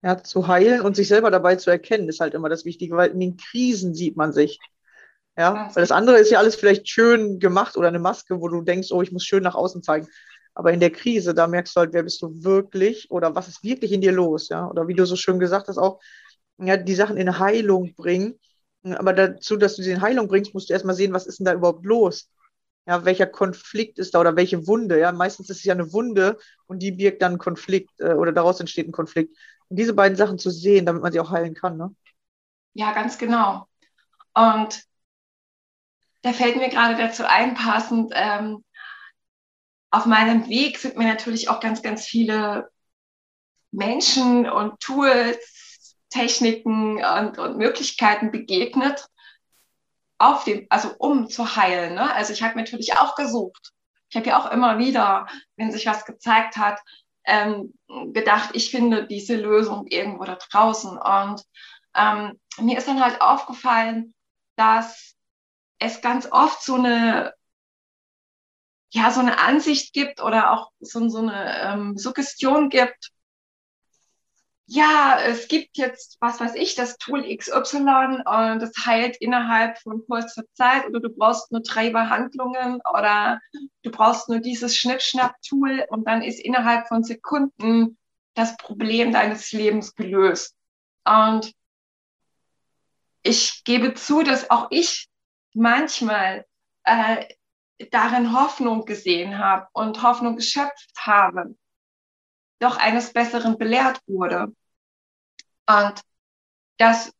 Ja, 0.02 0.22
zu 0.22 0.46
heilen 0.46 0.82
und 0.82 0.96
sich 0.96 1.08
selber 1.08 1.30
dabei 1.30 1.56
zu 1.56 1.70
erkennen, 1.70 2.08
ist 2.08 2.20
halt 2.20 2.34
immer 2.34 2.48
das 2.48 2.64
Wichtige, 2.64 2.96
weil 2.96 3.10
in 3.10 3.20
den 3.20 3.36
Krisen 3.36 3.94
sieht 3.94 4.16
man 4.16 4.32
sich. 4.32 4.58
Ja, 5.38 5.70
weil 5.74 5.82
das 5.82 5.90
andere 5.92 6.18
ist 6.18 6.30
ja 6.30 6.38
alles 6.38 6.56
vielleicht 6.56 6.88
schön 6.88 7.38
gemacht 7.38 7.76
oder 7.76 7.88
eine 7.88 7.98
Maske, 7.98 8.40
wo 8.40 8.48
du 8.48 8.62
denkst, 8.62 8.90
oh, 8.92 9.02
ich 9.02 9.12
muss 9.12 9.24
schön 9.24 9.42
nach 9.42 9.54
außen 9.54 9.82
zeigen. 9.82 10.08
Aber 10.54 10.72
in 10.72 10.80
der 10.80 10.90
Krise, 10.90 11.34
da 11.34 11.46
merkst 11.46 11.76
du 11.76 11.80
halt, 11.80 11.92
wer 11.92 12.02
bist 12.04 12.22
du 12.22 12.42
wirklich 12.42 13.10
oder 13.10 13.34
was 13.34 13.48
ist 13.48 13.62
wirklich 13.62 13.92
in 13.92 14.00
dir 14.00 14.12
los, 14.12 14.48
ja? 14.48 14.66
Oder 14.68 14.88
wie 14.88 14.94
du 14.94 15.04
so 15.06 15.16
schön 15.16 15.38
gesagt 15.38 15.68
hast, 15.68 15.76
auch 15.78 16.00
ja, 16.58 16.76
die 16.78 16.94
Sachen 16.94 17.18
in 17.18 17.38
Heilung 17.38 17.94
bringen. 17.94 18.38
Aber 18.84 19.12
dazu, 19.12 19.56
dass 19.56 19.76
du 19.76 19.82
sie 19.82 19.90
in 19.92 20.00
Heilung 20.00 20.28
bringst, 20.28 20.54
musst 20.54 20.70
du 20.70 20.72
erstmal 20.72 20.94
sehen, 20.94 21.12
was 21.12 21.26
ist 21.26 21.38
denn 21.40 21.46
da 21.46 21.52
überhaupt 21.54 21.84
los. 21.84 22.30
ja, 22.86 23.04
welcher 23.04 23.26
Konflikt 23.26 23.98
ist 23.98 24.14
da 24.14 24.20
oder 24.20 24.36
welche 24.36 24.66
Wunde. 24.66 24.98
Ja, 24.98 25.12
meistens 25.12 25.50
ist 25.50 25.58
es 25.58 25.64
ja 25.64 25.74
eine 25.74 25.92
Wunde 25.92 26.38
und 26.66 26.80
die 26.80 26.92
birgt 26.92 27.22
dann 27.22 27.32
einen 27.32 27.38
Konflikt 27.38 27.90
äh, 28.00 28.14
oder 28.14 28.32
daraus 28.32 28.60
entsteht 28.60 28.88
ein 28.88 28.92
Konflikt. 28.92 29.36
Und 29.68 29.78
diese 29.78 29.94
beiden 29.94 30.16
Sachen 30.16 30.38
zu 30.38 30.50
sehen, 30.50 30.86
damit 30.86 31.02
man 31.02 31.12
sie 31.12 31.20
auch 31.20 31.30
heilen 31.30 31.54
kann, 31.54 31.76
ne? 31.76 31.94
Ja, 32.74 32.92
ganz 32.92 33.18
genau. 33.18 33.66
Und 34.34 34.84
da 36.26 36.32
fällt 36.32 36.56
mir 36.56 36.68
gerade 36.68 36.96
dazu 36.96 37.24
ein, 37.24 37.54
passend, 37.54 38.12
ähm, 38.14 38.64
auf 39.90 40.06
meinem 40.06 40.48
Weg 40.48 40.78
sind 40.78 40.96
mir 40.96 41.06
natürlich 41.06 41.48
auch 41.48 41.60
ganz, 41.60 41.82
ganz 41.82 42.04
viele 42.04 42.70
Menschen 43.70 44.48
und 44.48 44.80
Tools, 44.80 45.96
Techniken 46.10 47.04
und, 47.04 47.38
und 47.38 47.56
Möglichkeiten 47.56 48.30
begegnet, 48.30 49.06
auf 50.18 50.44
dem, 50.44 50.66
also 50.70 50.94
um 50.98 51.28
zu 51.28 51.56
heilen. 51.56 51.94
Ne? 51.94 52.12
Also 52.14 52.32
ich 52.32 52.42
habe 52.42 52.58
natürlich 52.58 52.96
auch 52.98 53.14
gesucht. 53.16 53.72
Ich 54.08 54.16
habe 54.16 54.26
ja 54.26 54.38
auch 54.40 54.50
immer 54.50 54.78
wieder, 54.78 55.26
wenn 55.56 55.72
sich 55.72 55.86
was 55.86 56.04
gezeigt 56.04 56.56
hat, 56.56 56.80
ähm, 57.24 57.74
gedacht, 58.12 58.50
ich 58.54 58.70
finde 58.70 59.06
diese 59.06 59.36
Lösung 59.36 59.86
irgendwo 59.88 60.24
da 60.24 60.36
draußen. 60.36 60.96
Und 60.96 61.42
ähm, 61.94 62.40
mir 62.58 62.78
ist 62.78 62.88
dann 62.88 63.02
halt 63.02 63.20
aufgefallen, 63.20 64.14
dass 64.56 65.15
es 65.78 66.00
ganz 66.00 66.30
oft 66.30 66.62
so 66.62 66.74
eine 66.74 67.34
ja 68.90 69.10
so 69.10 69.20
eine 69.20 69.38
Ansicht 69.38 69.92
gibt 69.92 70.22
oder 70.22 70.52
auch 70.52 70.70
so, 70.80 71.08
so 71.08 71.18
eine 71.18 71.60
ähm, 71.62 71.98
Suggestion 71.98 72.70
gibt, 72.70 73.10
ja, 74.68 75.20
es 75.20 75.46
gibt 75.46 75.76
jetzt, 75.76 76.16
was 76.20 76.40
weiß 76.40 76.56
ich, 76.56 76.74
das 76.74 76.98
Tool 76.98 77.22
XY 77.22 78.22
und 78.24 78.60
das 78.60 78.72
heilt 78.84 79.16
innerhalb 79.20 79.78
von 79.78 80.04
kurzer 80.06 80.42
Zeit 80.54 80.86
oder 80.86 80.98
du 80.98 81.08
brauchst 81.08 81.52
nur 81.52 81.62
drei 81.62 81.90
Behandlungen 81.90 82.80
oder 82.92 83.40
du 83.82 83.92
brauchst 83.92 84.28
nur 84.28 84.40
dieses 84.40 84.76
Schnippschnapp-Tool 84.76 85.86
und 85.88 86.08
dann 86.08 86.22
ist 86.22 86.40
innerhalb 86.40 86.88
von 86.88 87.04
Sekunden 87.04 87.96
das 88.34 88.56
Problem 88.56 89.12
deines 89.12 89.52
Lebens 89.52 89.94
gelöst. 89.94 90.56
Und 91.04 91.52
ich 93.22 93.62
gebe 93.62 93.94
zu, 93.94 94.24
dass 94.24 94.50
auch 94.50 94.66
ich 94.70 95.08
manchmal 95.56 96.46
äh, 96.84 97.26
darin 97.90 98.32
Hoffnung 98.32 98.84
gesehen 98.84 99.38
habe 99.38 99.68
und 99.72 100.02
Hoffnung 100.02 100.36
geschöpft 100.36 100.92
habe 100.98 101.56
doch 102.58 102.76
eines 102.78 103.12
Besseren 103.12 103.58
belehrt 103.58 104.00
wurde. 104.06 104.54
Und 105.66 106.00
dass 106.78 107.12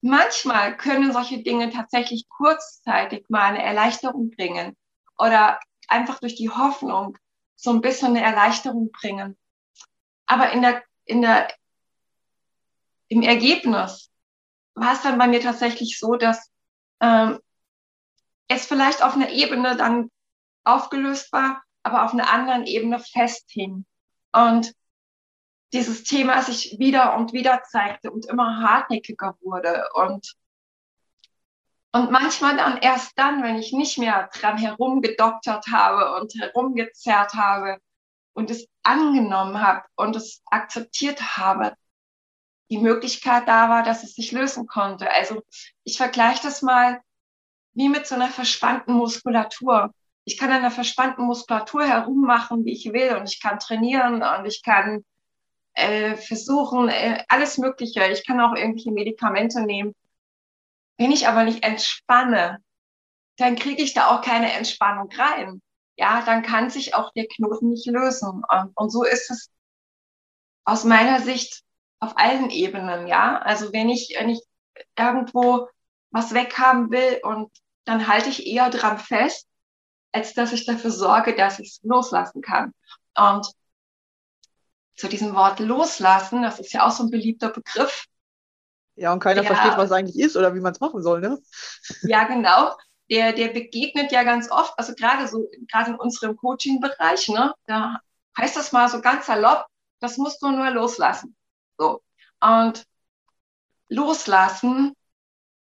manchmal 0.00 0.76
können 0.76 1.12
solche 1.12 1.42
Dinge 1.42 1.70
tatsächlich 1.70 2.28
kurzzeitig 2.28 3.26
mal 3.28 3.46
eine 3.46 3.62
Erleichterung 3.62 4.30
bringen 4.30 4.76
oder 5.18 5.58
einfach 5.88 6.20
durch 6.20 6.34
die 6.34 6.50
Hoffnung 6.50 7.18
so 7.56 7.70
ein 7.70 7.80
bisschen 7.80 8.08
eine 8.08 8.22
Erleichterung 8.22 8.90
bringen. 8.90 9.36
Aber 10.26 10.52
in 10.52 10.62
der, 10.62 10.82
in 11.04 11.22
der, 11.22 11.48
im 13.08 13.22
Ergebnis 13.22 14.10
war 14.74 14.94
es 14.94 15.02
dann 15.02 15.18
bei 15.18 15.26
mir 15.26 15.40
tatsächlich 15.40 15.98
so, 15.98 16.16
dass 16.16 16.50
ähm, 17.00 17.38
es 18.48 18.66
vielleicht 18.66 19.02
auf 19.02 19.14
einer 19.14 19.30
Ebene 19.30 19.76
dann 19.76 20.10
aufgelöst 20.64 21.32
war, 21.32 21.62
aber 21.82 22.04
auf 22.04 22.12
einer 22.12 22.30
anderen 22.30 22.66
Ebene 22.66 22.98
festhing. 22.98 23.84
Und 24.32 24.74
dieses 25.72 26.04
Thema 26.04 26.40
sich 26.42 26.76
wieder 26.78 27.16
und 27.16 27.32
wieder 27.32 27.62
zeigte 27.64 28.10
und 28.10 28.26
immer 28.26 28.60
hartnäckiger 28.60 29.36
wurde 29.40 29.88
und 29.94 30.36
und 31.94 32.10
manchmal 32.10 32.56
dann 32.56 32.78
erst 32.78 33.16
dann, 33.16 33.44
wenn 33.44 33.56
ich 33.56 33.72
nicht 33.72 33.98
mehr 33.98 34.28
dran 34.34 34.58
herumgedoktert 34.58 35.68
habe 35.68 36.20
und 36.20 36.34
herumgezerrt 36.34 37.34
habe 37.34 37.78
und 38.32 38.50
es 38.50 38.66
angenommen 38.82 39.60
habe 39.60 39.84
und 39.94 40.16
es 40.16 40.42
akzeptiert 40.46 41.36
habe, 41.36 41.76
die 42.68 42.78
Möglichkeit 42.78 43.46
da 43.46 43.68
war, 43.68 43.84
dass 43.84 44.02
es 44.02 44.16
sich 44.16 44.32
lösen 44.32 44.66
konnte. 44.66 45.08
Also 45.08 45.44
ich 45.84 45.96
vergleiche 45.96 46.42
das 46.42 46.62
mal 46.62 47.00
wie 47.74 47.88
mit 47.88 48.06
so 48.06 48.14
einer 48.14 48.28
verspannten 48.28 48.94
Muskulatur 48.94 49.92
ich 50.24 50.38
kann 50.38 50.50
an 50.50 50.62
der 50.62 50.70
verspannten 50.70 51.24
Muskulatur 51.24 51.86
herummachen, 51.86 52.64
wie 52.64 52.72
ich 52.72 52.92
will, 52.92 53.16
und 53.16 53.28
ich 53.28 53.40
kann 53.40 53.58
trainieren 53.58 54.22
und 54.22 54.46
ich 54.46 54.62
kann 54.62 55.04
äh, 55.74 56.16
versuchen, 56.16 56.88
äh, 56.88 57.22
alles 57.28 57.58
Mögliche. 57.58 58.06
Ich 58.10 58.26
kann 58.26 58.40
auch 58.40 58.54
irgendwelche 58.54 58.92
Medikamente 58.92 59.62
nehmen. 59.62 59.94
Wenn 60.96 61.12
ich 61.12 61.28
aber 61.28 61.44
nicht 61.44 61.64
entspanne, 61.64 62.58
dann 63.36 63.56
kriege 63.56 63.82
ich 63.82 63.94
da 63.94 64.08
auch 64.08 64.22
keine 64.22 64.52
Entspannung 64.52 65.10
rein. 65.12 65.60
Ja, 65.96 66.22
dann 66.24 66.42
kann 66.42 66.70
sich 66.70 66.94
auch 66.94 67.12
der 67.12 67.26
Knoten 67.26 67.70
nicht 67.70 67.86
lösen. 67.86 68.42
Und, 68.48 68.72
und 68.74 68.90
so 68.90 69.04
ist 69.04 69.30
es 69.30 69.50
aus 70.64 70.84
meiner 70.84 71.20
Sicht 71.20 71.62
auf 72.00 72.16
allen 72.16 72.50
Ebenen. 72.50 73.06
Ja, 73.08 73.38
also 73.38 73.72
wenn 73.72 73.88
ich, 73.88 74.14
wenn 74.18 74.30
ich 74.30 74.42
irgendwo 74.98 75.68
was 76.10 76.32
weghaben 76.32 76.90
will 76.90 77.20
und 77.24 77.50
dann 77.84 78.08
halte 78.08 78.28
ich 78.28 78.46
eher 78.46 78.70
dran 78.70 78.98
fest, 78.98 79.46
als 80.12 80.34
dass 80.34 80.52
ich 80.52 80.66
dafür 80.66 80.90
sorge, 80.90 81.34
dass 81.34 81.58
ich 81.58 81.68
es 81.68 81.80
loslassen 81.82 82.40
kann. 82.40 82.72
Und 83.16 83.50
zu 84.96 85.08
diesem 85.08 85.34
Wort 85.34 85.58
loslassen, 85.58 86.42
das 86.42 86.60
ist 86.60 86.72
ja 86.72 86.86
auch 86.86 86.92
so 86.92 87.04
ein 87.04 87.10
beliebter 87.10 87.50
Begriff. 87.50 88.06
Ja, 88.96 89.12
und 89.12 89.18
keiner 89.18 89.42
der, 89.42 89.52
versteht, 89.52 89.76
was 89.76 89.86
es 89.86 89.92
eigentlich 89.92 90.18
ist 90.18 90.36
oder 90.36 90.54
wie 90.54 90.60
man 90.60 90.72
es 90.72 90.80
machen 90.80 91.02
soll, 91.02 91.20
ne? 91.20 91.38
Ja, 92.02 92.24
genau. 92.24 92.76
Der, 93.10 93.32
der 93.32 93.48
begegnet 93.48 94.12
ja 94.12 94.22
ganz 94.22 94.50
oft, 94.50 94.72
also 94.78 94.94
gerade 94.94 95.26
so, 95.26 95.50
gerade 95.70 95.90
in 95.90 95.96
unserem 95.96 96.36
Coaching-Bereich, 96.36 97.28
ne, 97.28 97.52
da 97.66 97.98
heißt 98.38 98.56
das 98.56 98.72
mal 98.72 98.88
so 98.88 99.00
ganz 99.00 99.26
salopp, 99.26 99.66
das 100.00 100.16
musst 100.16 100.40
du 100.42 100.50
nur 100.50 100.70
loslassen. 100.70 101.36
So. 101.76 102.02
Und 102.40 102.84
loslassen 103.88 104.94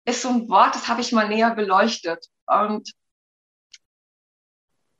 ist 0.07 0.21
so 0.21 0.29
ein 0.29 0.47
Wort, 0.49 0.73
das 0.73 0.87
habe 0.87 1.01
ich 1.01 1.11
mal 1.11 1.27
näher 1.27 1.53
beleuchtet. 1.53 2.27
Und 2.45 2.91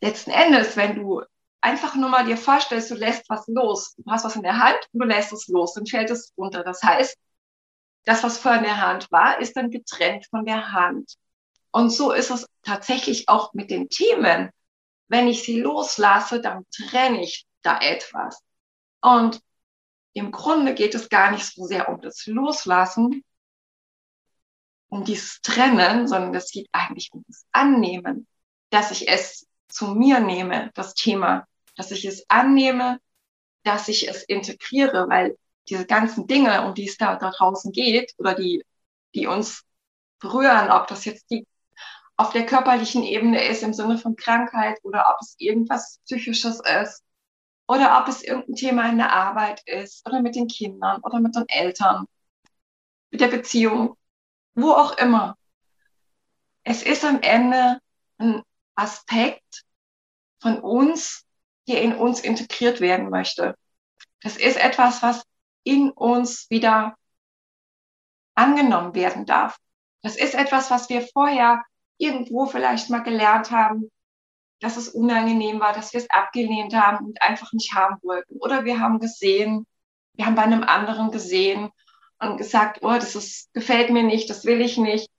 letzten 0.02 0.32
Endes, 0.32 0.76
wenn 0.76 0.96
du 0.96 1.24
einfach 1.62 1.96
nur 1.96 2.10
mal 2.10 2.26
dir 2.26 2.38
vorstellst, 2.38 2.91
du 2.91 2.96
lässt 2.96 3.30
was 3.30 3.48
los, 3.48 3.96
du 3.96 4.04
hast 4.12 4.26
was 4.26 4.36
in 4.36 4.43
der 4.43 4.60
Hand 4.60 4.78
und 4.91 5.02
du 5.02 5.08
lässt 5.08 5.32
es 5.32 5.48
los, 5.48 5.74
dann 5.74 5.86
fällt 5.86 6.10
es 6.10 6.34
runter. 6.38 6.63
Das 6.63 6.84
heißt, 6.84 7.17
das, 8.04 8.24
was 8.24 8.38
vorher 8.38 8.60
in 8.60 8.65
der 8.65 8.82
Hand 8.82 9.10
war, 9.10 9.39
ist 9.39 9.56
dann 9.56 9.72
getrennt 9.72 10.28
von 10.30 10.46
der 10.46 10.74
Hand. 10.74 11.15
Und 11.72 11.89
so 11.89 12.12
ist 12.12 12.30
es 12.30 12.46
tatsächlich 12.63 13.30
auch 13.30 13.54
mit 13.54 13.72
den 13.72 13.88
Themen. 13.89 14.50
Wenn 15.08 15.28
ich 15.28 15.43
sie 15.43 15.62
loslasse, 15.62 16.41
dann 16.41 16.65
trenne 16.70 17.24
ich 17.24 17.48
da 17.62 17.80
etwas. 17.80 18.41
Und 19.02 19.39
im 20.12 20.32
Grunde 20.32 20.74
geht 20.74 20.96
es 20.96 21.08
gar 21.08 21.32
nicht 21.32 21.46
so 21.46 21.65
sehr 21.65 21.88
um 21.88 22.02
das 22.02 22.26
Loslassen, 22.26 23.24
um 24.89 25.04
dieses 25.04 25.41
Trennen, 25.41 26.08
sondern 26.08 26.34
es 26.36 26.52
geht 26.52 26.67
eigentlich 26.71 27.10
um 27.12 27.23
das 27.28 27.45
Annehmen, 27.52 28.28
dass 28.69 28.91
ich 28.91 29.08
es 29.08 29.47
zu 29.67 29.88
mir 29.88 30.19
nehme, 30.19 30.71
das 30.73 30.93
Thema, 30.93 31.45
dass 31.76 31.91
ich 31.91 32.06
es 32.06 32.26
annehme, 32.30 33.00
dass 33.63 33.88
ich 33.88 34.08
es 34.08 34.23
integriere, 34.23 35.08
weil 35.10 35.38
diese 35.69 35.86
ganzen 35.86 36.28
Dinge, 36.28 36.65
um 36.65 36.73
die 36.73 36.88
es 36.88 36.97
da, 36.97 37.15
da 37.15 37.32
draußen 37.32 37.71
geht 37.71 38.13
oder 38.17 38.34
die, 38.34 38.63
die 39.13 39.28
uns 39.28 39.63
berühren, 40.19 40.71
ob 40.71 40.88
das 40.88 41.06
jetzt 41.06 41.30
die 41.30 41.45
auf 42.15 42.32
der 42.32 42.45
körperlichen 42.45 43.04
Ebene 43.04 43.45
ist 43.45 43.62
im 43.62 43.73
Sinne 43.73 43.97
von 43.97 44.15
Krankheit 44.15 44.80
oder 44.84 45.06
ob 45.13 45.21
es 45.21 45.36
irgendwas 45.38 46.00
Psychisches 46.06 46.62
ist 46.82 47.04
oder 47.67 48.00
ob 48.02 48.08
es 48.08 48.23
irgendein 48.23 48.56
Thema 48.56 48.89
in 48.89 48.97
der 48.97 49.13
Arbeit 49.13 49.62
ist 49.67 50.04
oder 50.08 50.21
mit 50.21 50.36
den 50.36 50.47
Kindern 50.47 51.02
oder 51.04 51.19
mit 51.19 51.36
den 51.36 51.47
Eltern, 51.47 52.06
mit 53.12 53.21
der 53.21 53.28
Beziehung, 53.28 53.96
wo 54.58 54.72
auch 54.72 54.98
immer. 54.98 55.38
Es 56.63 56.84
ist 56.84 57.06
am 57.06 57.22
Ende 57.22 57.80
ein 58.17 58.41
Aspekt 58.76 59.63
von 60.41 60.60
uns, 60.60 61.26
der 61.67 61.82
in 61.82 61.96
uns 61.96 62.20
integriert 62.20 62.82
werden 62.82 63.10
möchte. 63.10 63.56
Das 64.22 64.36
ist 64.36 64.58
etwas, 64.58 65.04
was 65.04 65.24
in 65.63 65.91
uns 65.91 66.50
wieder 66.50 66.96
angenommen 68.34 68.96
werden 68.96 69.26
darf. 69.26 69.58
Das 70.02 70.15
ist 70.15 70.34
etwas, 70.34 70.72
was 70.72 70.89
wir 70.89 71.08
vorher 71.08 71.63
irgendwo 71.98 72.48
vielleicht 72.48 72.89
mal 72.89 73.04
gelernt 73.04 73.52
haben, 73.52 73.91
dass 74.60 74.78
es 74.78 74.89
unangenehm 74.89 75.60
war, 75.60 75.74
dass 75.74 75.93
wir 75.93 76.02
es 76.02 76.10
abgelehnt 76.10 76.74
haben 76.74 77.06
und 77.06 77.22
einfach 77.22 77.54
nicht 77.54 77.74
haben 77.74 77.98
wollten. 78.02 78.38
Oder 78.38 78.65
wir 78.65 78.80
haben 78.80 79.00
gesehen, 79.00 79.67
wir 80.13 80.26
haben 80.26 80.36
bei 80.36 80.43
einem 80.43 80.63
anderen 80.63 81.12
gesehen 81.12 81.70
und 82.19 82.38
gesagt, 82.38 82.80
oh, 82.82 82.93
das 82.93 83.15
ist, 83.15 83.53
gefällt 83.53 83.89
mir 83.89 84.03
nicht, 84.03 84.30
das 84.30 84.45
will 84.45 84.62
ich 84.62 84.77
nicht 84.77 85.10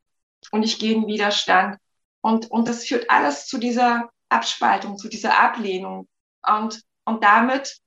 und 0.51 0.63
ich 0.63 0.79
gehe 0.79 0.95
in 0.95 1.07
Widerstand. 1.07 1.79
Und, 2.21 2.51
und 2.51 2.69
das 2.69 2.85
führt 2.85 3.11
alles 3.11 3.47
zu 3.47 3.59
dieser 3.59 4.11
Abspaltung, 4.29 4.99
zu 4.99 5.09
dieser 5.09 5.39
Ablehnung. 5.39 6.09
Und, 6.47 6.83
und 7.05 7.23
damit 7.23 7.79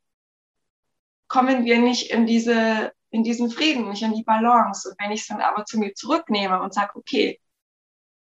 kommen 1.28 1.66
wir 1.66 1.80
nicht 1.80 2.12
in 2.12 2.26
diese, 2.26 2.92
in 3.10 3.24
diesen 3.24 3.52
Frieden, 3.52 3.90
nicht 3.90 4.04
in 4.04 4.14
die 4.14 4.24
Balance. 4.24 4.90
Und 4.90 5.00
wenn 5.00 5.12
ich 5.12 5.22
es 5.22 5.28
dann 5.28 5.42
aber 5.42 5.66
zu 5.66 5.80
mir 5.80 5.94
zurücknehme 5.94 6.62
und 6.62 6.74
sage, 6.74 6.96
okay, 6.96 7.40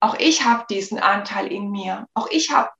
auch 0.00 0.16
ich 0.18 0.44
habe 0.44 0.66
diesen 0.68 0.98
Anteil 0.98 1.50
in 1.50 1.70
mir. 1.70 2.06
Auch 2.14 2.28
ich 2.30 2.50
habe 2.50 2.70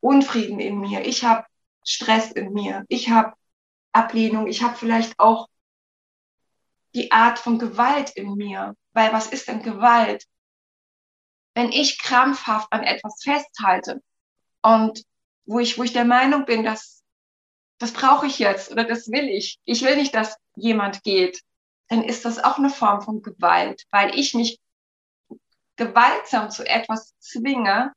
Unfrieden 0.00 0.60
in 0.60 0.80
mir. 0.80 1.06
Ich 1.06 1.24
habe 1.24 1.46
Stress 1.82 2.30
in 2.30 2.52
mir. 2.52 2.84
Ich 2.88 3.08
habe 3.08 3.32
Ablehnung. 3.92 4.46
Ich 4.46 4.62
habe 4.62 4.76
vielleicht 4.76 5.18
auch 5.18 5.48
die 6.94 7.12
Art 7.12 7.38
von 7.38 7.58
Gewalt 7.58 8.10
in 8.10 8.34
mir. 8.34 8.74
Weil 8.92 9.12
was 9.12 9.26
ist 9.26 9.48
denn 9.48 9.62
Gewalt? 9.62 10.24
Wenn 11.54 11.72
ich 11.72 11.98
krampfhaft 11.98 12.72
an 12.72 12.82
etwas 12.82 13.22
festhalte 13.22 14.02
und 14.62 15.04
wo 15.46 15.58
ich, 15.58 15.78
wo 15.78 15.82
ich 15.82 15.92
der 15.92 16.04
Meinung 16.04 16.44
bin, 16.46 16.64
dass 16.64 17.02
das 17.78 17.92
brauche 17.92 18.26
ich 18.26 18.38
jetzt 18.38 18.70
oder 18.70 18.84
das 18.84 19.08
will 19.08 19.28
ich. 19.28 19.58
Ich 19.64 19.82
will 19.82 19.96
nicht, 19.96 20.14
dass 20.14 20.36
jemand 20.56 21.02
geht. 21.02 21.40
Dann 21.88 22.02
ist 22.02 22.24
das 22.24 22.42
auch 22.42 22.58
eine 22.58 22.70
Form 22.70 23.02
von 23.02 23.22
Gewalt, 23.22 23.84
weil 23.90 24.18
ich 24.18 24.34
mich 24.34 24.58
gewaltsam 25.76 26.50
zu 26.50 26.66
etwas 26.66 27.14
zwinge, 27.18 27.92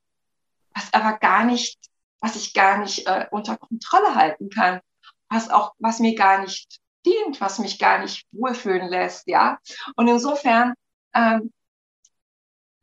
was 0.73 0.93
aber 0.93 1.17
gar 1.19 1.45
nicht, 1.45 1.77
was 2.19 2.35
ich 2.35 2.53
gar 2.53 2.79
nicht 2.79 3.07
äh, 3.07 3.27
unter 3.31 3.57
Kontrolle 3.57 4.15
halten 4.15 4.49
kann, 4.49 4.81
was 5.29 5.49
auch, 5.49 5.73
was 5.79 5.99
mir 5.99 6.15
gar 6.15 6.41
nicht 6.41 6.79
dient, 7.07 7.41
was 7.41 7.59
mich 7.59 7.79
gar 7.79 7.99
nicht 7.99 8.27
wohlfühlen 8.31 8.87
lässt, 8.89 9.27
ja. 9.27 9.59
Und 9.95 10.07
insofern 10.07 10.73
ähm, 11.13 11.51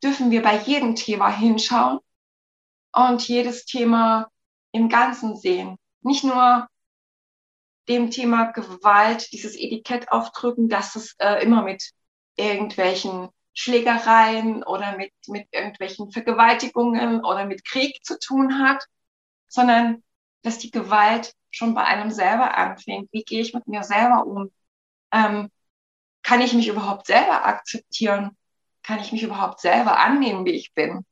dürfen 0.03 0.31
wir 0.31 0.41
bei 0.41 0.57
jedem 0.57 0.95
Thema 0.95 1.29
hinschauen 1.29 1.99
und 2.93 3.27
jedes 3.27 3.65
Thema 3.65 4.29
im 4.71 4.89
Ganzen 4.89 5.35
sehen. 5.35 5.77
Nicht 6.01 6.23
nur 6.23 6.67
dem 7.87 8.09
Thema 8.11 8.51
Gewalt, 8.51 9.31
dieses 9.31 9.55
Etikett 9.55 10.11
aufdrücken, 10.11 10.69
dass 10.69 10.95
es 10.95 11.15
äh, 11.19 11.43
immer 11.43 11.61
mit 11.61 11.91
irgendwelchen 12.35 13.29
Schlägereien 13.53 14.63
oder 14.63 14.97
mit, 14.97 15.13
mit 15.27 15.47
irgendwelchen 15.51 16.11
Vergewaltigungen 16.11 17.23
oder 17.23 17.45
mit 17.45 17.63
Krieg 17.63 18.03
zu 18.03 18.19
tun 18.19 18.59
hat, 18.59 18.83
sondern 19.47 20.03
dass 20.41 20.57
die 20.57 20.71
Gewalt 20.71 21.33
schon 21.55 21.73
bei 21.73 21.83
einem 21.83 22.11
selber 22.11 22.57
anfängt. 22.57 23.09
Wie 23.11 23.23
gehe 23.23 23.41
ich 23.41 23.53
mit 23.53 23.67
mir 23.67 23.83
selber 23.83 24.25
um? 24.25 24.51
Ähm, 25.11 25.49
kann 26.23 26.41
ich 26.41 26.53
mich 26.53 26.67
überhaupt 26.67 27.07
selber 27.07 27.45
akzeptieren? 27.45 28.37
Kann 28.83 28.99
ich 28.99 29.11
mich 29.11 29.23
überhaupt 29.23 29.61
selber 29.61 29.99
annehmen, 29.99 30.45
wie 30.45 30.51
ich 30.51 30.73
bin? 30.73 31.05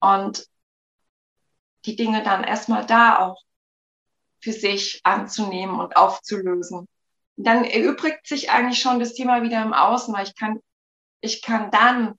Und 0.00 0.46
die 1.84 1.96
Dinge 1.96 2.22
dann 2.22 2.44
erstmal 2.44 2.86
da 2.86 3.18
auch 3.18 3.42
für 4.40 4.52
sich 4.52 5.00
anzunehmen 5.04 5.78
und 5.80 5.96
aufzulösen. 5.96 6.88
dann 7.36 7.64
erübrigt 7.64 8.26
sich 8.26 8.50
eigentlich 8.50 8.80
schon 8.80 9.00
das 9.00 9.14
Thema 9.14 9.42
wieder 9.42 9.62
im 9.62 9.72
Außen, 9.72 10.14
weil 10.14 10.26
ich 10.26 10.36
kann, 10.36 10.60
ich 11.20 11.42
kann 11.42 11.70
dann 11.70 12.18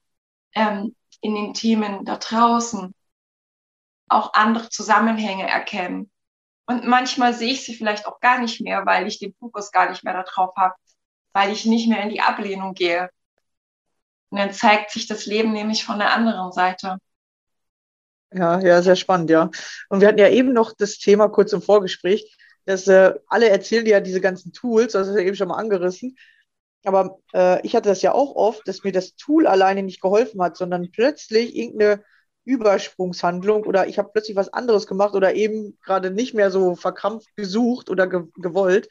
ähm, 0.54 0.96
in 1.22 1.36
den 1.36 1.54
Themen 1.54 2.04
da 2.04 2.17
draußen 2.17 2.93
auch 4.10 4.34
andere 4.34 4.69
Zusammenhänge 4.69 5.48
erkennen. 5.48 6.12
Und 6.65 6.86
manchmal 6.86 7.34
sehe 7.34 7.54
ich 7.54 7.65
sie 7.65 7.76
vielleicht 7.76 8.06
auch 8.06 8.19
gar 8.19 8.39
nicht 8.39 8.62
mehr, 8.62 8.86
weil 8.86 9.08
ich 9.08 9.19
den 9.19 9.34
Fokus 9.34 9.71
gar 9.71 9.89
nicht 9.89 10.04
mehr 10.04 10.23
darauf 10.23 10.56
habe, 10.56 10.76
weil 11.34 11.52
ich 11.52 11.65
nicht 11.65 11.89
mehr 11.89 12.02
in 12.02 12.10
die 12.10 12.21
Ablehnung 12.21 12.73
gehe. 12.73 13.10
Und 14.30 14.39
dann 14.39 14.54
zeigt 14.54 14.91
sich 14.91 15.06
das 15.06 15.26
Leben 15.26 15.52
nämlich 15.52 15.84
von 15.84 15.99
der 15.99 16.13
anderen 16.13 16.52
Seite. 16.52 16.97
Ja, 18.34 18.60
ja, 18.60 18.82
sehr 18.82 18.95
spannend, 18.95 19.30
ja. 19.30 19.52
Und 19.89 20.02
wir 20.02 20.08
hatten 20.08 20.17
ja 20.17 20.30
eben 20.30 20.54
noch 20.54 20.73
das 20.76 20.97
Thema 20.97 21.28
kurz 21.28 21.54
im 21.54 21.62
Vorgespräch, 21.62 22.36
dass 22.65 22.88
äh, 22.88 23.13
alle 23.28 23.49
erzählen 23.49 23.86
ja 23.86 23.99
diese 23.99 24.21
ganzen 24.21 24.54
Tools, 24.54 24.93
das 24.93 25.08
ist 25.08 25.15
ja 25.15 25.21
eben 25.21 25.36
schon 25.36 25.49
mal 25.49 25.58
angerissen. 25.58 26.17
Aber 26.86 27.19
äh, 27.34 27.65
ich 27.65 27.76
hatte 27.76 27.89
das 27.89 28.02
ja 28.02 28.13
auch 28.13 28.36
oft, 28.36 28.67
dass 28.67 28.84
mir 28.84 28.91
das 28.91 29.15
Tool 29.15 29.47
alleine 29.47 29.84
nicht 29.84 30.02
geholfen 30.02 30.41
hat, 30.41 30.58
sondern 30.58 30.91
plötzlich 30.91 31.56
irgendeine 31.56 32.04
Übersprungshandlung 32.45 33.63
oder 33.65 33.88
ich 33.88 33.97
habe 33.97 34.10
plötzlich 34.12 34.36
was 34.36 34.51
anderes 34.51 34.88
gemacht 34.88 35.15
oder 35.15 35.34
eben 35.36 35.77
gerade 35.84 36.12
nicht 36.12 36.34
mehr 36.34 36.51
so 36.51 36.75
verkrampft 36.75 37.36
gesucht 37.36 37.89
oder 37.89 38.08
ge 38.08 38.23
gewollt. 38.36 38.89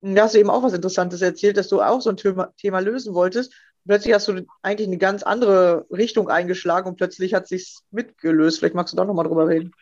Da 0.00 0.24
hast 0.24 0.34
du 0.34 0.38
eben 0.38 0.50
auch 0.50 0.62
was 0.62 0.72
Interessantes 0.72 1.22
erzählt, 1.22 1.56
dass 1.56 1.68
du 1.68 1.82
auch 1.82 2.00
so 2.00 2.10
ein 2.10 2.16
Thema, 2.16 2.52
Thema 2.56 2.80
lösen 2.80 3.14
wolltest 3.14 3.52
plötzlich 3.88 4.14
hast 4.14 4.28
du 4.28 4.46
eigentlich 4.62 4.86
eine 4.86 4.98
ganz 4.98 5.22
andere 5.22 5.86
Richtung 5.90 6.28
eingeschlagen 6.28 6.88
und 6.88 6.96
plötzlich 6.96 7.34
hat 7.34 7.48
sich 7.48 7.78
mitgelöst. 7.90 8.58
Vielleicht 8.58 8.74
magst 8.74 8.92
du 8.92 8.96
da 8.96 9.04
nochmal 9.04 9.26
drüber 9.26 9.48
reden. 9.48 9.72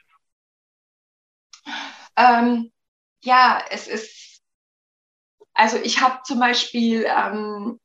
Ähm, 2.16 2.72
ja, 3.22 3.62
es 3.70 3.88
ist, 3.88 4.42
also 5.52 5.76
ich 5.76 6.00
habe 6.00 6.20
zum 6.24 6.38
Beispiel, 6.38 7.04
ähm, 7.04 7.80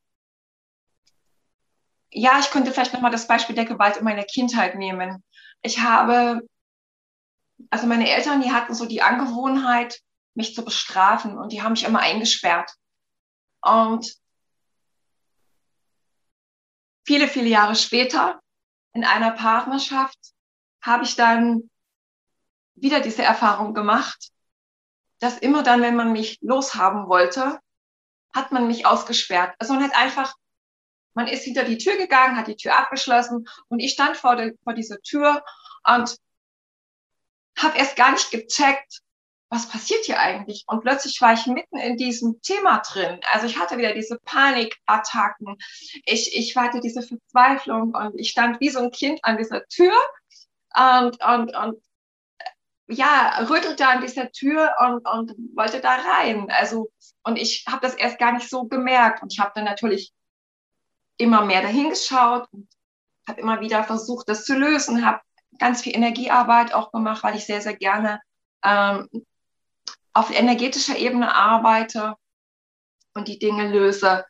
ja, 2.12 2.40
ich 2.40 2.52
könnte 2.52 2.72
vielleicht 2.72 2.94
nochmal 2.94 3.12
das 3.12 3.28
Beispiel 3.28 3.56
der 3.56 3.66
Gewalt 3.66 3.98
in 3.98 4.04
meiner 4.04 4.24
Kindheit 4.24 4.76
nehmen. 4.76 5.24
Ich 5.62 5.80
habe, 5.80 6.42
also 7.70 7.88
meine 7.88 8.10
Eltern, 8.10 8.42
die 8.42 8.52
hatten 8.52 8.74
so 8.74 8.86
die 8.86 9.02
Angewohnheit, 9.02 10.00
mich 10.34 10.56
zu 10.56 10.64
bestrafen 10.64 11.38
und 11.38 11.52
die 11.52 11.62
haben 11.62 11.74
mich 11.74 11.84
immer 11.84 12.00
eingesperrt. 12.00 12.72
Und 13.62 14.14
viele, 17.06 17.28
viele 17.28 17.50
Jahre 17.50 17.76
später 17.76 18.42
in 18.94 19.04
einer 19.04 19.32
Partnerschaft 19.32 20.18
habe 20.82 21.04
ich 21.04 21.16
dann 21.16 21.70
wieder 22.76 23.00
diese 23.00 23.24
Erfahrung 23.24 23.74
gemacht, 23.74 24.32
dass 25.20 25.38
immer 25.38 25.64
dann, 25.64 25.82
wenn 25.82 25.96
man 25.96 26.12
mich 26.12 26.40
loshaben 26.42 27.08
wollte, 27.08 27.60
hat 28.34 28.52
man 28.52 28.68
mich 28.68 28.86
ausgesperrt. 28.86 29.54
Also 29.60 29.74
man 29.74 29.84
hat 29.84 29.96
einfach, 29.96 30.34
man 31.14 31.28
ist 31.28 31.44
hinter 31.44 31.64
die 31.64 31.78
Tür 31.78 31.98
gegangen, 31.98 32.38
hat 32.38 32.48
die 32.48 32.56
Tür 32.56 32.78
abgeschlossen 32.78 33.48
und 33.68 33.80
ich 33.80 33.92
stand 33.92 34.18
vor, 34.18 34.36
der, 34.36 34.54
vor 34.64 34.74
dieser 34.74 35.00
Tür 35.02 35.44
und 35.86 36.16
habe 37.58 37.78
erst 37.78 37.96
gar 37.96 38.12
nicht 38.12 38.32
gecheckt, 38.32 39.02
was 39.50 39.68
passiert 39.68 40.06
hier 40.06 40.18
eigentlich? 40.18 40.64
Und 40.68 40.80
plötzlich 40.82 41.20
war 41.22 41.34
ich 41.34 41.46
mitten 41.46 41.78
in 41.78 41.98
diesem 41.98 42.42
Thema 42.42 42.80
drin. 42.80 43.20
Also 43.34 43.48
ich 43.48 43.60
hatte 43.60 43.78
wieder 43.78 43.94
diese 43.94 44.18
Panikattacken. 44.24 45.58
Ich, 46.06 46.34
ich 46.34 46.56
hatte 46.56 46.80
diese 46.80 47.02
Verzweiflung 47.02 47.94
und 47.94 48.18
ich 48.18 48.30
stand 48.30 48.62
wie 48.62 48.70
so 48.70 48.80
ein 48.80 48.92
Kind 48.92 49.20
an 49.24 49.38
dieser 49.38 49.68
Tür 49.68 49.94
und, 50.74 51.22
und, 51.22 51.54
und 51.54 51.84
ja, 52.88 53.46
rüttelte 53.50 53.86
an 53.88 54.02
dieser 54.02 54.32
Tür 54.32 54.74
und, 54.80 55.06
und 55.06 55.34
wollte 55.54 55.82
da 55.82 55.96
rein. 55.96 56.50
Also, 56.50 56.90
und 57.24 57.38
ich 57.38 57.66
habe 57.68 57.86
das 57.86 57.96
erst 57.96 58.20
gar 58.20 58.32
nicht 58.32 58.50
so 58.50 58.66
gemerkt. 58.66 59.22
Und 59.22 59.34
ich 59.34 59.40
habe 59.40 59.52
dann 59.54 59.66
natürlich 59.66 60.14
immer 61.22 61.46
mehr 61.46 61.62
dahingeschaut 61.62 62.48
und 62.52 62.68
habe 63.28 63.42
immer 63.42 63.62
wieder 63.62 63.84
versucht, 63.84 64.28
das 64.30 64.46
zu 64.46 64.56
lösen, 64.56 65.06
habe 65.06 65.22
ganz 65.60 65.82
viel 65.82 65.96
Energiearbeit 65.96 66.74
auch 66.74 66.92
gemacht, 66.92 67.24
weil 67.24 67.36
ich 67.36 67.46
sehr, 67.46 67.62
sehr 67.62 67.76
gerne 67.76 68.22
ähm, 68.64 69.08
auf 70.14 70.36
energetischer 70.36 70.98
Ebene 70.98 71.34
arbeite 71.34 72.16
und 73.14 73.28
die 73.28 73.40
Dinge 73.40 73.70
löse. 73.70 74.26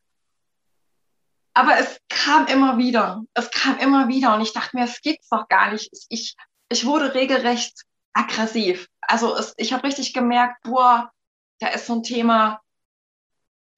Aber 1.54 1.77
es 1.77 1.99
kam 2.08 2.47
immer 2.47 2.77
wieder, 2.77 3.23
es 3.34 3.49
kam 3.51 3.77
immer 3.77 4.08
wieder 4.08 4.36
und 4.36 4.41
ich 4.41 4.54
dachte 4.54 4.77
mir, 4.77 4.86
es 4.86 5.01
gibt's 5.01 5.30
doch 5.30 5.47
gar 5.47 5.71
nicht. 5.71 5.89
Ich, 6.10 6.36
ich 6.69 6.86
wurde 6.86 7.13
regelrecht 7.13 7.84
aggressiv. 8.13 8.88
Also 9.01 9.36
es, 9.36 9.54
ich 9.58 9.73
habe 9.73 9.84
richtig 9.84 10.13
gemerkt, 10.13 10.63
boah, 10.63 11.12
da 11.60 11.67
ist 11.67 11.88
so 11.88 11.95
ein 11.95 12.04
Thema, 12.04 12.62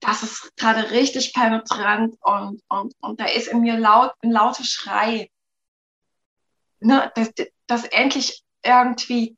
das 0.04 0.22
ist 0.22 0.56
gerade 0.56 0.90
richtig 0.90 1.32
penetrant 1.32 2.16
und, 2.20 2.62
und, 2.68 2.94
und 3.00 3.20
da 3.20 3.26
ist 3.26 3.48
in 3.48 3.60
mir 3.60 3.78
laut, 3.78 4.12
ein 4.22 4.30
lauter 4.30 4.64
Schrei, 4.64 5.30
ne, 6.80 7.10
dass, 7.14 7.32
dass 7.66 7.84
endlich 7.84 8.42
irgendwie 8.62 9.36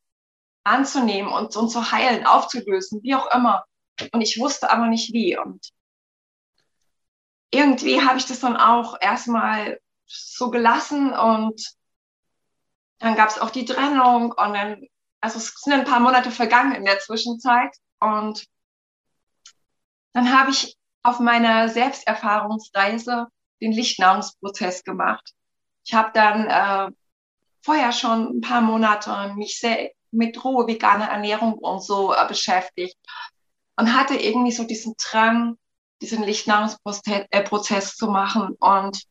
anzunehmen 0.65 1.33
und, 1.33 1.57
und 1.57 1.71
zu 1.71 1.93
heilen, 1.93 2.27
aufzulösen, 2.27 3.03
wie 3.03 3.15
auch 3.15 3.33
immer. 3.35 3.65
Und 4.13 4.21
ich 4.21 4.39
wusste 4.39 4.71
aber 4.71 4.87
nicht 4.87 5.13
wie. 5.13 5.39
Und 5.39 5.71
irgendwie 7.51 8.03
habe 8.03 8.19
ich 8.19 8.27
das 8.27 8.41
dann 8.41 8.57
auch 8.57 9.01
erstmal 9.01 9.81
so 10.07 10.51
gelassen 10.51 11.13
und 11.13 11.75
dann 12.99 13.15
gab 13.15 13.29
es 13.29 13.39
auch 13.39 13.51
die 13.51 13.65
Trennung 13.65 14.33
und 14.33 14.55
dann, 14.55 14.87
also 15.21 15.39
es 15.39 15.55
sind 15.55 15.73
ein 15.73 15.85
paar 15.85 16.01
Monate 16.01 16.31
vergangen 16.31 16.75
in 16.75 16.85
der 16.85 16.99
Zwischenzeit 16.99 17.75
und 18.01 18.47
dann 20.17 20.33
habe 20.33 20.51
ich 20.51 20.79
auf 21.03 21.21
meiner 21.21 21.69
Selbsterfahrungsreise 21.69 23.27
den 23.61 23.73
Lichtnahrungsprozess 23.73 24.83
gemacht. 24.83 25.35
Ich 25.85 25.93
habe 25.93 26.11
dann 26.15 26.47
äh, 26.47 26.91
vorher 27.63 27.93
schon 27.93 28.39
ein 28.39 28.41
paar 28.41 28.63
Monate 28.63 29.35
mich 29.37 29.61
sehr 29.61 29.91
mit 30.11 30.43
rohe 30.43 30.67
veganer 30.67 31.11
Ernährung 31.11 31.59
und 31.59 31.85
so 31.85 32.15
äh, 32.15 32.27
beschäftigt 32.27 32.97
und 33.77 33.95
hatte 33.95 34.17
irgendwie 34.17 34.53
so 34.53 34.65
diesen 34.65 34.95
Drang, 34.97 35.59
diesen 36.01 36.23
Lichtnahrungsprozess 36.23 37.93
äh, 37.93 37.95
zu 37.95 38.07
machen. 38.07 38.57
Und 38.59 39.03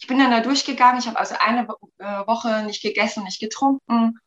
ich 0.00 0.06
bin 0.06 0.18
dann 0.18 0.30
da 0.30 0.40
durchgegangen. 0.40 0.98
Ich 0.98 1.08
habe 1.08 1.18
also 1.18 1.34
eine 1.38 1.68
äh, 1.98 2.26
Woche 2.26 2.62
nicht 2.62 2.80
gegessen, 2.80 3.24
nicht 3.24 3.38
getrunken 3.38 4.18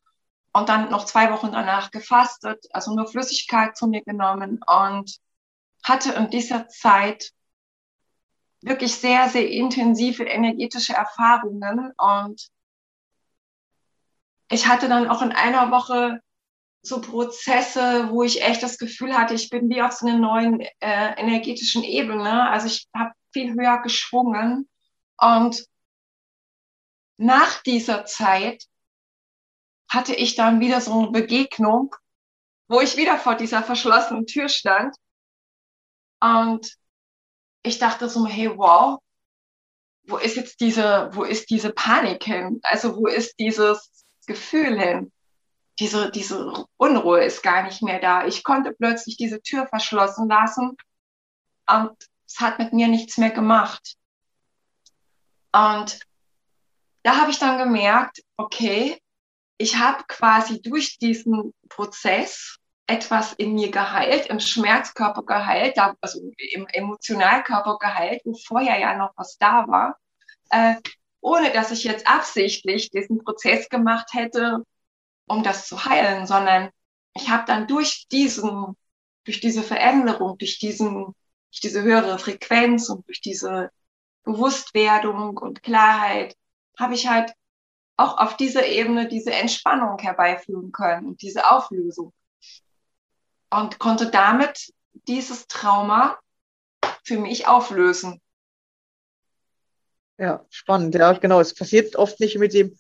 und 0.54 0.70
dann 0.70 0.92
noch 0.92 1.06
zwei 1.06 1.32
Wochen 1.32 1.52
danach 1.52 1.90
gefastet, 1.90 2.64
also 2.74 2.94
nur 2.94 3.08
Flüssigkeit 3.08 3.76
zu 3.76 3.88
mir 3.88 4.04
genommen 4.04 4.60
und 4.68 5.20
hatte 5.84 6.14
in 6.14 6.30
dieser 6.30 6.68
Zeit 6.68 7.32
wirklich 8.62 8.96
sehr, 8.96 9.30
sehr 9.30 9.50
intensive 9.50 10.24
energetische 10.24 10.94
Erfahrungen 10.94 11.92
und 11.98 12.52
ich 14.50 14.68
hatte 14.68 14.90
dann 14.90 15.08
auch 15.08 15.22
in 15.22 15.32
einer 15.32 15.72
Woche 15.72 16.22
so 16.82 17.00
Prozesse, 17.00 18.10
wo 18.10 18.24
ich 18.24 18.44
echt 18.44 18.64
das 18.64 18.78
Gefühl 18.78 19.18
hatte, 19.18 19.34
ich 19.34 19.50
bin 19.50 19.70
wie 19.70 19.82
auf 19.82 19.94
so 19.94 20.08
einer 20.08 20.18
neuen 20.18 20.60
äh, 20.60 20.70
energetischen 20.80 21.84
Ebene. 21.84 22.50
Also 22.50 22.68
ich 22.68 22.88
habe 22.94 23.12
viel 23.32 23.54
höher 23.54 23.82
geschwungen. 23.82 24.68
Und 25.18 25.66
nach 27.18 27.62
dieser 27.62 28.06
Zeit 28.06 28.66
hatte 29.90 30.16
ich 30.16 30.36
dann 30.36 30.60
wieder 30.60 30.82
so 30.82 31.00
eine 31.00 31.12
Begegnung, 31.12 31.96
wo 32.68 32.82
ich 32.82 32.98
wieder 32.98 33.18
vor 33.18 33.36
dieser 33.36 33.62
verschlossenen 33.62 34.26
Tür 34.26 34.50
stand. 34.50 34.96
Und 36.22 36.78
ich 37.64 37.80
dachte 37.80 38.10
so, 38.10 38.26
hey, 38.26 38.56
wow, 38.58 39.00
wo 40.08 40.18
ist 40.18 40.36
jetzt 40.36 40.62
diese, 40.62 41.10
wo 41.14 41.24
ist 41.24 41.50
diese 41.50 41.72
Panik 41.72 42.24
hin? 42.24 42.60
Also 42.64 42.96
wo 42.96 43.08
ist 43.08 43.40
dieses 43.40 44.06
Gefühl 44.26 44.80
hin? 44.80 45.12
diese, 45.82 46.12
diese 46.12 46.54
Unruhe 46.78 47.24
ist 47.24 47.42
gar 47.42 47.64
nicht 47.64 47.82
mehr 47.82 48.00
da. 48.00 48.28
Ich 48.28 48.44
konnte 48.44 48.72
plötzlich 48.72 49.18
diese 49.18 49.42
Tür 49.42 49.66
verschlossen 49.66 50.30
lassen 50.30 50.78
und 51.68 51.92
es 52.28 52.40
hat 52.40 52.60
mit 52.60 52.72
mir 52.72 52.88
nichts 52.88 53.18
mehr 53.18 53.32
gemacht. 53.32 53.96
Und 55.52 56.00
da 57.02 57.18
habe 57.18 57.32
ich 57.32 57.40
dann 57.40 57.58
gemerkt, 57.58 58.22
okay, 58.38 59.02
ich 59.58 59.78
habe 59.78 60.04
quasi 60.08 60.62
durch 60.62 61.00
diesen 61.00 61.52
Prozess 61.68 62.58
etwas 62.92 63.34
in 63.34 63.54
mir 63.54 63.72
geheilt, 63.72 64.28
im 64.28 64.40
Schmerzkörper 64.40 65.24
geheilt, 65.24 65.78
also 66.02 66.20
im 66.38 66.68
Emotionalkörper 66.68 67.78
geheilt, 67.80 68.22
wo 68.26 68.34
vorher 68.34 68.80
ja 68.80 68.98
noch 68.98 69.12
was 69.16 69.38
da 69.38 69.66
war, 69.68 69.98
äh, 70.50 70.76
ohne 71.22 71.52
dass 71.52 71.72
ich 71.72 71.84
jetzt 71.84 72.08
absichtlich 72.08 72.90
diesen 72.90 73.24
Prozess 73.24 73.70
gemacht 73.70 74.10
hätte, 74.14 74.66
um 75.28 75.44
das 75.44 75.68
zu 75.68 75.86
heilen, 75.86 76.28
sondern 76.28 76.70
ich 77.14 77.30
habe 77.30 77.46
dann 77.46 77.68
durch 77.68 78.08
diesen, 78.10 78.76
durch 79.24 79.40
diese 79.40 79.64
Veränderung, 79.64 80.38
durch 80.38 80.60
diesen, 80.60 81.16
durch 81.52 81.62
diese 81.62 81.84
höhere 81.84 82.20
Frequenz 82.20 82.90
und 82.90 83.08
durch 83.08 83.22
diese 83.22 83.72
Bewusstwerdung 84.24 85.38
und 85.38 85.64
Klarheit, 85.64 86.36
habe 86.78 86.96
ich 86.96 87.08
halt 87.08 87.34
auch 87.98 88.18
auf 88.18 88.36
dieser 88.36 88.66
Ebene 88.66 89.08
diese 89.08 89.32
Entspannung 89.32 90.00
herbeiführen 90.00 90.72
können 90.72 91.08
und 91.08 91.22
diese 91.22 91.50
Auflösung. 91.52 92.14
Und 93.52 93.80
konnte 93.80 94.10
damit 94.10 94.74
dieses 95.08 95.48
Trauma 95.48 96.18
für 97.04 97.20
mich 97.20 97.48
auflösen. 97.48 98.22
Ja, 100.18 100.46
spannend. 100.50 100.96
Ja, 100.96 101.14
genau. 101.14 101.40
Es 101.40 101.54
passiert 101.54 101.96
oft 101.96 102.20
nicht 102.20 102.38
mit 102.38 102.54
dem 102.54 102.78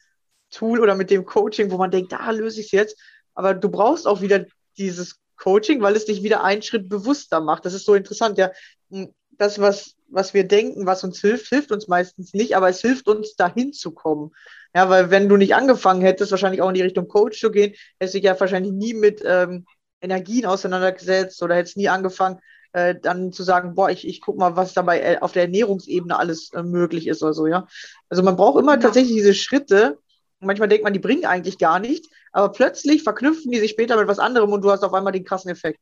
Tool 0.51 0.79
oder 0.79 0.95
mit 0.95 1.09
dem 1.09 1.25
Coaching, 1.25 1.71
wo 1.71 1.77
man 1.77 1.91
denkt, 1.91 2.11
da 2.11 2.29
löse 2.31 2.59
ich 2.61 2.67
es 2.67 2.71
jetzt. 2.71 2.99
Aber 3.33 3.53
du 3.53 3.69
brauchst 3.69 4.07
auch 4.07 4.21
wieder 4.21 4.45
dieses 4.77 5.19
Coaching, 5.37 5.81
weil 5.81 5.95
es 5.95 6.05
dich 6.05 6.23
wieder 6.23 6.43
einen 6.43 6.61
Schritt 6.61 6.87
bewusster 6.87 7.41
macht. 7.41 7.65
Das 7.65 7.73
ist 7.73 7.85
so 7.85 7.95
interessant. 7.95 8.37
Ja, 8.37 8.51
hm, 8.91 9.13
das, 9.31 9.59
was, 9.59 9.95
was 10.07 10.33
wir 10.33 10.47
denken, 10.47 10.85
was 10.85 11.03
uns 11.03 11.19
hilft, 11.19 11.47
hilft 11.47 11.71
uns 11.71 11.87
meistens 11.87 12.33
nicht, 12.33 12.55
aber 12.55 12.69
es 12.69 12.81
hilft 12.81 13.07
uns, 13.07 13.35
dahin 13.35 13.73
zu 13.73 13.91
kommen. 13.91 14.31
Ja, 14.75 14.89
weil 14.89 15.09
wenn 15.09 15.27
du 15.27 15.35
nicht 15.35 15.55
angefangen 15.55 16.01
hättest, 16.01 16.31
wahrscheinlich 16.31 16.61
auch 16.61 16.69
in 16.69 16.75
die 16.75 16.83
Richtung 16.83 17.07
Coach 17.07 17.39
zu 17.39 17.49
gehen, 17.49 17.73
hättest 17.99 18.13
du 18.13 18.19
dich 18.19 18.25
ja 18.25 18.39
wahrscheinlich 18.39 18.71
nie 18.71 18.93
mit 18.93 19.23
ähm, 19.25 19.65
Energien 20.01 20.45
auseinandergesetzt 20.45 21.41
oder 21.41 21.55
hättest 21.55 21.77
nie 21.77 21.89
angefangen, 21.89 22.39
äh, 22.73 22.95
dann 22.99 23.31
zu 23.31 23.43
sagen, 23.43 23.75
boah, 23.75 23.89
ich, 23.89 24.07
ich 24.07 24.21
guck 24.21 24.37
mal, 24.37 24.55
was 24.55 24.73
dabei 24.73 25.01
äh, 25.01 25.17
auf 25.19 25.31
der 25.31 25.43
Ernährungsebene 25.43 26.17
alles 26.17 26.51
äh, 26.53 26.63
möglich 26.63 27.07
ist 27.07 27.21
oder 27.21 27.33
so, 27.33 27.47
ja. 27.47 27.67
Also 28.09 28.23
man 28.23 28.35
braucht 28.35 28.59
immer 28.59 28.73
ja. 28.73 28.79
tatsächlich 28.79 29.15
diese 29.15 29.33
Schritte, 29.33 29.99
manchmal 30.39 30.69
denkt 30.69 30.83
man, 30.83 30.93
die 30.93 30.99
bringen 30.99 31.25
eigentlich 31.25 31.57
gar 31.57 31.79
nichts, 31.79 32.09
aber 32.31 32.49
plötzlich 32.51 33.03
verknüpfen 33.03 33.51
die 33.51 33.59
sich 33.59 33.71
später 33.71 33.97
mit 33.97 34.07
was 34.07 34.19
anderem 34.19 34.51
und 34.51 34.61
du 34.61 34.71
hast 34.71 34.83
auf 34.83 34.93
einmal 34.93 35.13
den 35.13 35.25
krassen 35.25 35.51
Effekt. 35.51 35.79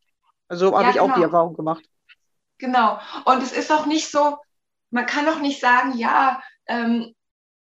Also 0.48 0.74
habe 0.74 0.86
ja, 0.86 0.90
ich 0.90 1.00
auch 1.00 1.08
die 1.10 1.14
genau. 1.14 1.26
Erfahrung 1.26 1.56
gemacht. 1.56 1.86
Genau. 2.58 3.00
Und 3.26 3.42
es 3.44 3.52
ist 3.52 3.72
auch 3.72 3.86
nicht 3.86 4.10
so, 4.10 4.38
man 4.90 5.06
kann 5.06 5.28
auch 5.30 5.40
nicht 5.40 5.62
sagen, 5.62 5.98
ja, 5.98 6.42
ähm, 6.68 7.14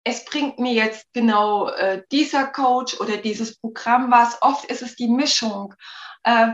es 0.04 0.26
bringt 0.26 0.60
mir 0.60 0.74
jetzt 0.74 1.08
genau 1.14 1.70
äh, 1.70 2.04
dieser 2.12 2.46
Coach 2.48 3.00
oder 3.00 3.18
dieses 3.18 3.58
Programm 3.58 4.12
was. 4.12 4.42
Oft 4.42 4.66
ist 4.66 4.82
es 4.82 4.96
die 4.96 5.08
Mischung. 5.08 5.74
Äh, 6.24 6.54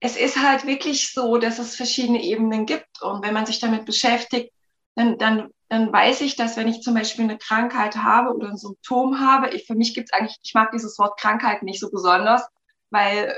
es 0.00 0.16
ist 0.16 0.42
halt 0.42 0.66
wirklich 0.66 1.12
so, 1.12 1.38
dass 1.38 1.58
es 1.58 1.76
verschiedene 1.76 2.22
Ebenen 2.22 2.66
gibt. 2.66 3.02
Und 3.02 3.24
wenn 3.24 3.34
man 3.34 3.46
sich 3.46 3.58
damit 3.60 3.86
beschäftigt, 3.86 4.52
dann, 4.94 5.18
dann 5.18 5.50
dann 5.74 5.92
weiß 5.92 6.20
ich, 6.20 6.36
dass 6.36 6.56
wenn 6.56 6.68
ich 6.68 6.82
zum 6.82 6.94
Beispiel 6.94 7.24
eine 7.24 7.38
Krankheit 7.38 7.96
habe 7.96 8.34
oder 8.34 8.48
ein 8.48 8.56
Symptom 8.56 9.18
habe, 9.20 9.50
ich, 9.50 9.66
für 9.66 9.74
mich 9.74 9.94
gibt 9.94 10.10
es 10.10 10.18
eigentlich, 10.18 10.38
ich 10.42 10.54
mag 10.54 10.70
dieses 10.72 10.98
Wort 10.98 11.18
Krankheit 11.18 11.62
nicht 11.62 11.80
so 11.80 11.90
besonders, 11.90 12.46
weil 12.90 13.36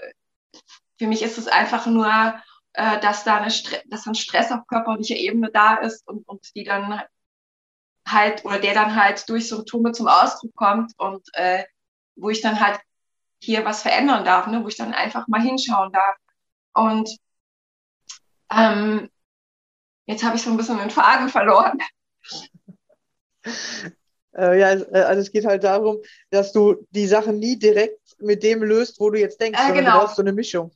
für 0.99 1.07
mich 1.07 1.23
ist 1.23 1.39
es 1.39 1.49
einfach 1.49 1.87
nur, 1.87 2.35
äh, 2.75 3.01
dass 3.01 3.25
da 3.25 3.39
eine 3.39 3.53
dass 3.87 4.07
ein 4.07 4.15
Stress 4.15 4.53
auf 4.53 4.67
körperlicher 4.67 5.17
Ebene 5.17 5.51
da 5.53 5.77
ist 5.77 6.07
und, 6.07 6.29
und 6.29 6.55
die 6.55 6.65
dann 6.65 7.01
halt, 8.07 8.45
oder 8.45 8.59
der 8.59 8.75
dann 8.75 8.97
halt 8.97 9.29
durch 9.29 9.49
Symptome 9.49 9.93
zum 9.93 10.09
Ausdruck 10.09 10.55
kommt 10.55 10.93
und 10.99 11.27
äh, 11.35 11.65
wo 12.17 12.31
ich 12.31 12.41
dann 12.41 12.61
halt 12.61 12.81
hier 13.47 13.65
was 13.65 13.83
verändern 13.83 14.25
darf, 14.25 14.47
ne? 14.49 14.63
wo 14.63 14.69
ich 14.69 14.77
dann 14.77 14.93
einfach 14.93 15.27
mal 15.29 15.41
hinschauen 15.41 15.93
darf. 15.93 16.17
Und 16.75 17.09
ähm, 18.51 19.09
jetzt 20.07 20.25
habe 20.25 20.37
ich 20.37 20.43
so 20.43 20.51
ein 20.51 20.57
bisschen 20.57 20.79
den 20.79 20.91
Faden 20.91 21.29
verloren. 21.29 21.79
Äh, 24.37 24.61
ja, 24.61 24.73
äh, 24.73 25.01
also 25.01 25.23
es 25.23 25.33
geht 25.33 25.47
halt 25.47 25.65
darum, 25.65 25.97
dass 26.29 26.53
du 26.53 26.87
die 26.91 27.07
Sachen 27.07 27.39
nie 27.39 27.59
direkt 27.59 28.17
mit 28.19 28.43
dem 28.43 28.63
löst, 28.63 29.01
wo 29.01 29.09
du 29.09 29.19
jetzt 29.19 29.41
denkst, 29.41 29.59
äh, 29.59 29.73
genau. 29.73 29.93
du 29.93 29.99
brauchst 30.01 30.17
so 30.17 30.23
eine 30.23 30.35
Mischung. 30.35 30.73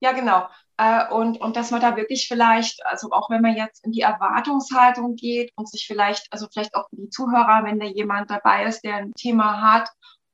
Ja, 0.00 0.12
genau. 0.12 0.46
Äh, 0.76 1.10
und, 1.12 1.40
und 1.40 1.56
dass 1.56 1.70
man 1.70 1.80
da 1.80 1.96
wirklich 1.96 2.28
vielleicht, 2.28 2.84
also 2.84 3.10
auch 3.10 3.30
wenn 3.30 3.40
man 3.40 3.56
jetzt 3.56 3.82
in 3.84 3.92
die 3.92 4.02
Erwartungshaltung 4.02 5.16
geht 5.16 5.52
und 5.56 5.70
sich 5.70 5.86
vielleicht, 5.86 6.26
also 6.30 6.48
vielleicht 6.52 6.74
auch 6.74 6.86
die 6.92 7.08
Zuhörer, 7.08 7.64
wenn 7.64 7.80
da 7.80 7.86
jemand 7.86 8.30
dabei 8.30 8.64
ist, 8.64 8.84
der 8.84 8.96
ein 8.96 9.14
Thema 9.14 9.62
hat 9.62 9.88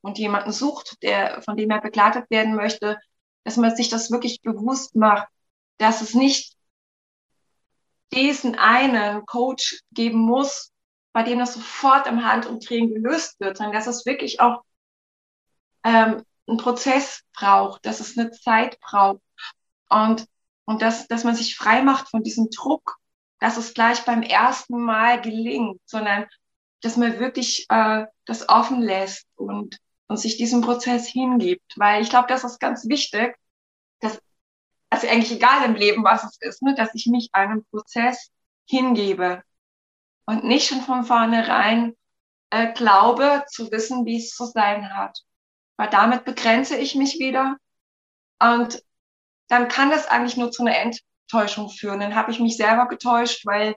und 0.04 0.18
jemanden 0.18 0.52
sucht, 0.52 1.02
der, 1.02 1.40
von 1.42 1.56
dem 1.56 1.70
er 1.70 1.80
begleitet 1.80 2.30
werden 2.30 2.54
möchte, 2.54 3.00
dass 3.42 3.56
man 3.56 3.74
sich 3.74 3.88
das 3.88 4.10
wirklich 4.10 4.42
bewusst 4.42 4.94
macht, 4.94 5.28
dass 5.78 6.02
es 6.02 6.14
nicht 6.14 6.54
diesen 8.12 8.54
einen 8.54 9.24
Coach 9.24 9.80
geben 9.92 10.18
muss, 10.18 10.72
bei 11.12 11.22
dem 11.22 11.38
das 11.38 11.54
sofort 11.54 12.06
im 12.06 12.24
Handumdrehen 12.24 12.92
gelöst 12.92 13.40
wird, 13.40 13.56
sondern 13.56 13.74
dass 13.74 13.86
es 13.86 14.04
wirklich 14.04 14.40
auch 14.40 14.62
ähm, 15.84 16.22
einen 16.46 16.58
Prozess 16.58 17.22
braucht, 17.32 17.86
dass 17.86 18.00
es 18.00 18.18
eine 18.18 18.30
Zeit 18.30 18.78
braucht 18.80 19.22
und, 19.88 20.26
und 20.66 20.82
dass, 20.82 21.08
dass 21.08 21.24
man 21.24 21.34
sich 21.34 21.56
frei 21.56 21.82
macht 21.82 22.10
von 22.10 22.22
diesem 22.22 22.50
Druck, 22.50 22.98
dass 23.40 23.56
es 23.56 23.72
gleich 23.72 24.04
beim 24.04 24.22
ersten 24.22 24.80
Mal 24.82 25.20
gelingt, 25.22 25.80
sondern 25.86 26.26
dass 26.82 26.98
man 26.98 27.18
wirklich 27.18 27.64
äh, 27.70 28.04
das 28.26 28.48
offen 28.50 28.82
lässt 28.82 29.26
und, 29.36 29.78
und 30.08 30.18
sich 30.18 30.36
diesem 30.36 30.60
Prozess 30.60 31.06
hingibt. 31.06 31.74
Weil 31.76 32.02
ich 32.02 32.10
glaube, 32.10 32.28
das 32.28 32.44
ist 32.44 32.60
ganz 32.60 32.86
wichtig, 32.88 33.36
dass, 34.00 34.20
also 34.90 35.08
eigentlich 35.08 35.32
egal 35.32 35.64
im 35.64 35.74
Leben, 35.74 36.04
was 36.04 36.24
es 36.24 36.36
ist, 36.40 36.62
ne, 36.62 36.74
dass 36.74 36.94
ich 36.94 37.06
mich 37.06 37.30
einem 37.32 37.64
Prozess 37.66 38.30
hingebe 38.66 39.42
und 40.26 40.44
nicht 40.44 40.68
schon 40.68 40.80
von 40.80 41.04
vornherein 41.04 41.96
äh, 42.50 42.72
glaube 42.72 43.44
zu 43.48 43.70
wissen, 43.70 44.06
wie 44.06 44.18
es 44.18 44.30
zu 44.30 44.46
sein 44.46 44.94
hat. 44.94 45.20
Weil 45.76 45.90
damit 45.90 46.24
begrenze 46.24 46.76
ich 46.76 46.94
mich 46.94 47.18
wieder 47.18 47.56
und 48.38 48.82
dann 49.48 49.68
kann 49.68 49.90
das 49.90 50.06
eigentlich 50.06 50.36
nur 50.36 50.50
zu 50.50 50.64
einer 50.64 50.76
Enttäuschung 50.76 51.68
führen. 51.68 52.00
Dann 52.00 52.14
habe 52.14 52.30
ich 52.30 52.40
mich 52.40 52.56
selber 52.56 52.88
getäuscht, 52.88 53.44
weil 53.46 53.74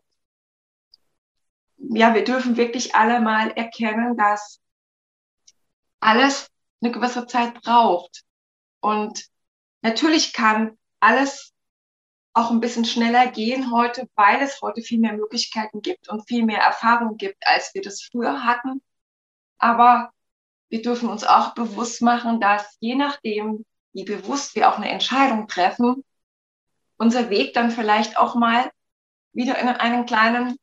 ja, 1.78 2.14
wir 2.14 2.24
dürfen 2.24 2.58
wirklich 2.58 2.96
alle 2.96 3.20
mal 3.20 3.52
erkennen, 3.52 4.18
dass 4.18 4.60
alles 6.00 6.50
eine 6.82 6.92
gewisse 6.92 7.26
Zeit 7.28 7.62
braucht. 7.62 8.24
Und 8.80 9.26
natürlich 9.82 10.34
kann 10.34 10.78
alles 11.00 11.54
auch 12.34 12.52
ein 12.52 12.60
bisschen 12.60 12.86
schneller 12.86 13.28
gehen 13.28 13.72
heute, 13.72 14.08
weil 14.16 14.42
es 14.42 14.62
heute 14.62 14.82
viel 14.82 15.00
mehr 15.00 15.14
Möglichkeiten 15.14 15.82
gibt 15.82 16.08
und 16.10 16.28
viel 16.28 16.46
mehr 16.46 16.60
Erfahrung 16.60 17.18
gibt, 17.18 17.46
als 17.48 17.74
wir 17.74 17.82
das 17.82 18.04
früher 18.04 18.44
hatten. 18.44 18.82
Aber 19.58 20.12
wir 20.70 20.82
dürfen 20.82 21.10
uns 21.10 21.24
auch 21.24 21.56
bewusst 21.56 22.02
machen, 22.02 22.40
dass 22.40 22.78
je 22.80 22.96
nachdem, 22.96 23.66
wie 23.94 24.04
bewusst 24.04 24.56
wir 24.56 24.70
auch 24.70 24.78
eine 24.78 24.90
Entscheidung 24.90 25.48
treffen, 25.48 26.04
unser 26.98 27.30
Weg 27.30 27.54
dann 27.54 27.72
vielleicht 27.72 28.18
auch 28.18 28.36
mal 28.36 28.70
wieder 29.34 29.58
in 29.58 29.68
einen 29.68 30.06
kleinen 30.06 30.58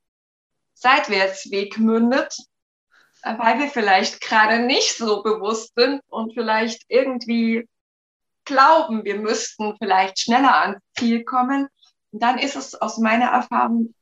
Seitwärtsweg 0.74 1.78
mündet, 1.78 2.36
weil 3.24 3.58
wir 3.58 3.68
vielleicht 3.68 4.20
gerade 4.20 4.60
nicht 4.60 4.96
so 4.96 5.22
bewusst 5.22 5.72
sind 5.74 6.02
und 6.08 6.34
vielleicht 6.34 6.84
irgendwie 6.88 7.66
glauben, 8.44 9.04
wir 9.04 9.16
müssten 9.16 9.76
vielleicht 9.78 10.18
schneller 10.18 10.54
ans 10.60 10.80
Ziel 10.98 11.24
kommen, 11.24 11.68
dann 12.12 12.38
ist 12.38 12.54
es 12.54 12.74
aus 12.74 12.98
meiner 12.98 13.26
Erfahrung 13.26 13.94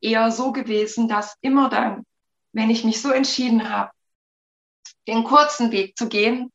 eher 0.00 0.32
so 0.32 0.52
gewesen, 0.52 1.08
dass 1.08 1.36
immer 1.42 1.68
dann, 1.68 2.04
wenn 2.52 2.70
ich 2.70 2.84
mich 2.84 3.02
so 3.02 3.10
entschieden 3.10 3.68
habe, 3.68 3.90
den 5.06 5.24
kurzen 5.24 5.70
Weg 5.72 5.96
zu 5.96 6.08
gehen, 6.08 6.50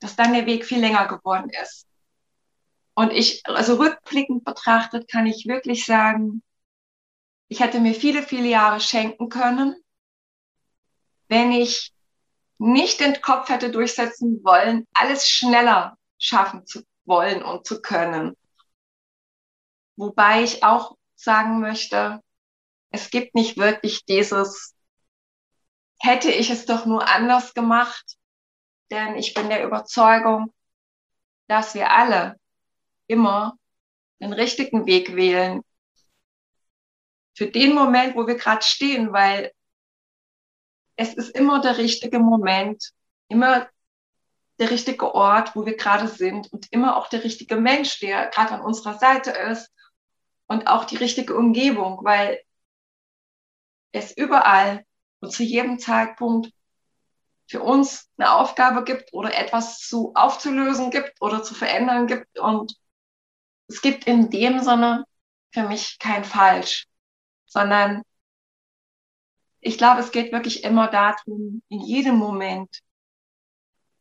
dass 0.00 0.16
dann 0.16 0.32
der 0.32 0.46
Weg 0.46 0.64
viel 0.64 0.80
länger 0.80 1.06
geworden 1.06 1.50
ist. 1.62 1.86
Und 2.94 3.12
ich, 3.12 3.42
also 3.46 3.76
rückblickend 3.76 4.44
betrachtet, 4.44 5.08
kann 5.08 5.26
ich 5.26 5.46
wirklich 5.46 5.84
sagen, 5.84 6.42
ich 7.48 7.60
hätte 7.60 7.80
mir 7.80 7.94
viele, 7.94 8.22
viele 8.22 8.48
Jahre 8.48 8.80
schenken 8.80 9.28
können, 9.28 9.76
wenn 11.34 11.50
ich 11.50 11.92
nicht 12.58 13.00
den 13.00 13.20
Kopf 13.20 13.48
hätte 13.48 13.72
durchsetzen 13.72 14.44
wollen, 14.44 14.86
alles 14.94 15.28
schneller 15.28 15.98
schaffen 16.16 16.64
zu 16.64 16.84
wollen 17.04 17.42
und 17.42 17.66
zu 17.66 17.82
können. 17.82 18.36
Wobei 19.96 20.44
ich 20.44 20.62
auch 20.62 20.96
sagen 21.16 21.58
möchte, 21.58 22.20
es 22.90 23.10
gibt 23.10 23.34
nicht 23.34 23.56
wirklich 23.56 24.04
dieses, 24.04 24.76
hätte 25.98 26.30
ich 26.30 26.50
es 26.50 26.66
doch 26.66 26.86
nur 26.86 27.08
anders 27.08 27.52
gemacht, 27.52 28.16
denn 28.92 29.16
ich 29.16 29.34
bin 29.34 29.48
der 29.48 29.64
Überzeugung, 29.64 30.54
dass 31.48 31.74
wir 31.74 31.90
alle 31.90 32.38
immer 33.08 33.58
den 34.20 34.32
richtigen 34.32 34.86
Weg 34.86 35.16
wählen. 35.16 35.62
Für 37.36 37.48
den 37.48 37.74
Moment, 37.74 38.14
wo 38.14 38.24
wir 38.24 38.36
gerade 38.36 38.62
stehen, 38.62 39.12
weil 39.12 39.50
es 40.96 41.14
ist 41.14 41.30
immer 41.30 41.60
der 41.60 41.78
richtige 41.78 42.18
Moment, 42.18 42.90
immer 43.28 43.68
der 44.58 44.70
richtige 44.70 45.14
Ort, 45.14 45.56
wo 45.56 45.66
wir 45.66 45.76
gerade 45.76 46.08
sind 46.08 46.52
und 46.52 46.70
immer 46.72 46.96
auch 46.96 47.08
der 47.08 47.24
richtige 47.24 47.56
Mensch, 47.56 47.98
der 48.00 48.28
gerade 48.28 48.52
an 48.54 48.60
unserer 48.60 48.98
Seite 48.98 49.30
ist 49.30 49.72
und 50.46 50.68
auch 50.68 50.84
die 50.84 50.96
richtige 50.96 51.36
Umgebung, 51.36 52.04
weil 52.04 52.40
es 53.92 54.16
überall 54.16 54.84
und 55.20 55.32
zu 55.32 55.42
jedem 55.42 55.78
Zeitpunkt 55.78 56.52
für 57.48 57.62
uns 57.62 58.08
eine 58.16 58.32
Aufgabe 58.32 58.84
gibt 58.84 59.12
oder 59.12 59.36
etwas 59.36 59.78
zu 59.80 60.12
aufzulösen 60.14 60.90
gibt 60.90 61.20
oder 61.20 61.42
zu 61.42 61.54
verändern 61.54 62.06
gibt. 62.06 62.38
Und 62.38 62.74
es 63.68 63.82
gibt 63.82 64.06
in 64.06 64.30
dem 64.30 64.60
Sinne 64.60 65.04
für 65.52 65.64
mich 65.64 65.98
kein 65.98 66.24
Falsch, 66.24 66.86
sondern 67.46 68.02
ich 69.64 69.78
glaube, 69.78 70.00
es 70.00 70.12
geht 70.12 70.30
wirklich 70.30 70.62
immer 70.62 70.88
darum, 70.88 71.62
in 71.68 71.80
jedem 71.80 72.16
Moment 72.16 72.80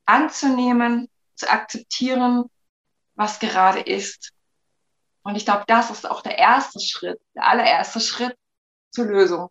anzunehmen, 0.05 1.09
zu 1.35 1.49
akzeptieren, 1.49 2.45
was 3.15 3.39
gerade 3.39 3.79
ist. 3.79 4.33
Und 5.23 5.37
ich 5.37 5.45
glaube, 5.45 5.63
das 5.67 5.89
ist 5.89 6.09
auch 6.09 6.21
der 6.21 6.37
erste 6.37 6.81
Schritt, 6.81 7.19
der 7.33 7.47
allererste 7.47 8.01
Schritt 8.01 8.37
zur 8.91 9.05
Lösung. 9.05 9.49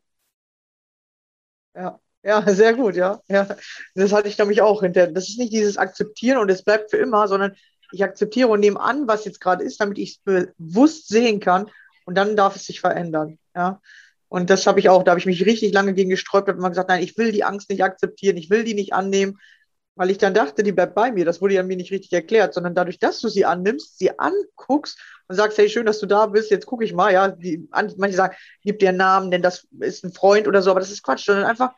Ja, 1.75 1.98
ja, 2.22 2.42
sehr 2.55 2.75
gut, 2.75 2.94
ja. 2.94 3.22
ja. 3.29 3.48
Das 3.94 4.12
hatte 4.12 4.29
ich 4.29 4.37
nämlich 4.37 4.61
auch 4.61 4.83
hinter. 4.83 5.07
Das 5.07 5.31
ist 5.31 5.38
nicht 5.38 5.55
dieses 5.55 5.79
Akzeptieren 5.79 6.38
und 6.38 6.51
es 6.51 6.62
bleibt 6.62 6.90
für 6.90 6.98
immer, 6.98 7.27
sondern 7.27 7.57
ich 7.90 8.05
akzeptiere 8.05 8.48
und 8.48 8.61
nehme 8.61 8.81
an, 8.81 9.09
was 9.09 9.25
jetzt 9.25 9.40
gerade 9.40 9.64
ist, 9.64 9.81
damit 9.81 9.96
ich 9.96 10.11
es 10.11 10.18
bewusst 10.59 11.09
sehen 11.09 11.40
kann 11.40 11.70
und 12.05 12.16
dann 12.16 12.37
darf 12.37 12.57
es 12.57 12.66
sich 12.66 12.81
verändern. 12.81 13.38
Ja. 13.57 13.81
Und 14.33 14.49
das 14.49 14.66
habe 14.66 14.81
ich 14.81 14.88
auch, 14.88 15.03
da 15.03 15.11
habe 15.11 15.18
ich 15.18 15.27
mich 15.27 15.45
richtig 15.45 15.75
lange 15.75 15.92
gegen 15.92 16.09
gesträubt, 16.09 16.49
habe 16.49 16.57
immer 16.57 16.71
gesagt, 16.71 16.88
nein, 16.88 17.03
ich 17.03 17.18
will 17.18 17.33
die 17.33 17.45
Angst 17.45 17.68
nicht 17.68 17.85
akzeptieren, 17.85 18.38
ich 18.38 18.49
will 18.49 18.64
die 18.64 18.73
nicht 18.73 18.95
annehmen, 18.95 19.38
weil 19.95 20.11
ich 20.11 20.16
dann 20.16 20.33
dachte, 20.33 20.62
die 20.62 20.73
bleibt 20.73 20.95
bei 20.95 21.12
mir. 21.12 21.27
Das 21.27 21.42
wurde 21.42 21.53
ja 21.53 21.62
mir 21.62 21.77
nicht 21.77 21.92
richtig 21.92 22.14
erklärt, 22.14 22.55
sondern 22.55 22.75
dadurch, 22.75 22.99
dass 22.99 23.21
du 23.21 23.29
sie 23.29 23.45
annimmst, 23.45 23.99
sie 23.99 24.18
anguckst 24.18 24.99
und 25.29 25.37
sagst, 25.37 25.59
hey, 25.59 25.68
schön, 25.68 25.85
dass 25.85 25.99
du 25.99 26.07
da 26.07 26.25
bist, 26.25 26.51
jetzt 26.51 26.64
gucke 26.64 26.83
ich 26.83 26.95
mal, 26.95 27.12
ja. 27.12 27.29
Die, 27.29 27.68
manche 27.71 28.16
sagen, 28.16 28.35
gib 28.62 28.79
dir 28.79 28.88
einen 28.88 28.97
Namen, 28.97 29.31
denn 29.31 29.42
das 29.42 29.68
ist 29.81 30.03
ein 30.03 30.14
Freund 30.14 30.49
oder 30.49 30.62
so, 30.62 30.71
aber 30.71 30.81
das 30.81 30.90
ist 30.90 31.03
Quatsch, 31.03 31.27
sondern 31.27 31.45
einfach 31.45 31.75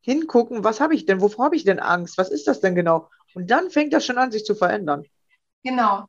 hingucken, 0.00 0.64
was 0.64 0.80
habe 0.80 0.96
ich 0.96 1.06
denn, 1.06 1.20
wovor 1.20 1.44
habe 1.44 1.54
ich 1.54 1.62
denn 1.62 1.78
Angst, 1.78 2.18
was 2.18 2.32
ist 2.32 2.48
das 2.48 2.60
denn 2.60 2.74
genau? 2.74 3.10
Und 3.32 3.48
dann 3.52 3.70
fängt 3.70 3.92
das 3.92 4.04
schon 4.04 4.18
an, 4.18 4.32
sich 4.32 4.44
zu 4.44 4.56
verändern. 4.56 5.04
Genau. 5.62 6.06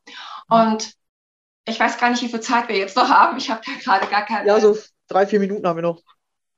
Und 0.48 0.92
ich 1.68 1.78
weiß 1.78 1.98
gar 1.98 2.10
nicht, 2.10 2.22
wie 2.22 2.28
viel 2.28 2.40
Zeit 2.40 2.68
wir 2.68 2.76
jetzt 2.76 2.96
noch 2.96 3.08
haben. 3.08 3.38
Ich 3.38 3.48
habe 3.48 3.60
da 3.64 3.72
gerade 3.80 4.10
gar 4.10 4.26
keine. 4.26 4.48
Ja, 4.48 4.58
so 4.58 4.76
drei, 5.08 5.26
vier 5.26 5.40
Minuten 5.40 5.66
haben 5.66 5.76
wir 5.76 5.82
noch. 5.82 6.02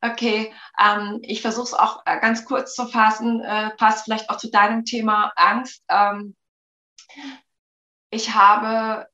Okay, 0.00 0.52
ähm, 0.78 1.20
ich 1.22 1.42
versuche 1.42 1.64
es 1.64 1.74
auch 1.74 2.02
äh, 2.06 2.20
ganz 2.20 2.44
kurz 2.44 2.74
zu 2.74 2.86
fassen, 2.86 3.40
äh, 3.40 3.70
passt 3.76 4.04
vielleicht 4.04 4.30
auch 4.30 4.36
zu 4.36 4.50
deinem 4.50 4.84
Thema 4.84 5.32
Angst. 5.36 5.82
Ähm, 5.88 6.36
ich 8.10 8.34
habe, 8.34 9.08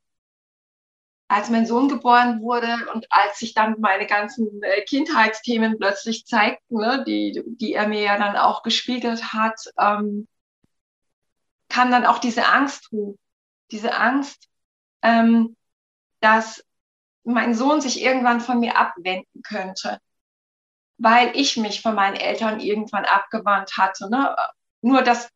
als 1.29 1.49
mein 1.51 1.67
Sohn 1.67 1.89
geboren 1.89 2.43
wurde 2.43 2.91
und 2.93 3.07
als 3.11 3.39
sich 3.39 3.55
dann 3.55 3.77
meine 3.81 4.07
ganzen 4.07 4.63
äh, 4.63 4.83
Kindheitsthemen 4.83 5.79
plötzlich 5.79 6.27
zeigten, 6.27 6.77
ne, 6.77 7.05
die, 7.07 7.43
die 7.47 7.73
er 7.73 7.89
mir 7.89 8.03
ja 8.03 8.19
dann 8.19 8.37
auch 8.37 8.63
gespiegelt 8.63 9.33
hat, 9.33 9.59
ähm, 9.79 10.27
kam 11.69 11.91
dann 11.91 12.05
auch 12.05 12.19
diese 12.19 12.49
Angst 12.49 12.91
hoch 12.91 13.17
diese 13.73 13.95
Angst, 13.97 14.49
ähm, 15.03 15.57
dass 16.21 16.65
mein 17.25 17.55
Sohn 17.55 17.81
sich 17.81 18.03
irgendwann 18.03 18.41
von 18.41 18.61
mir 18.61 18.77
abwenden 18.77 19.43
könnte, 19.43 19.99
weil 20.99 21.37
ich 21.37 21.57
mich 21.57 21.83
von 21.83 21.95
meinen 21.95 22.17
Eltern 22.17 22.61
irgendwann 22.61 23.05
abgewandt 23.05 23.77
hatte. 23.77 24.11
Ne? 24.11 24.35
Nur 24.81 25.03
dass 25.03 25.29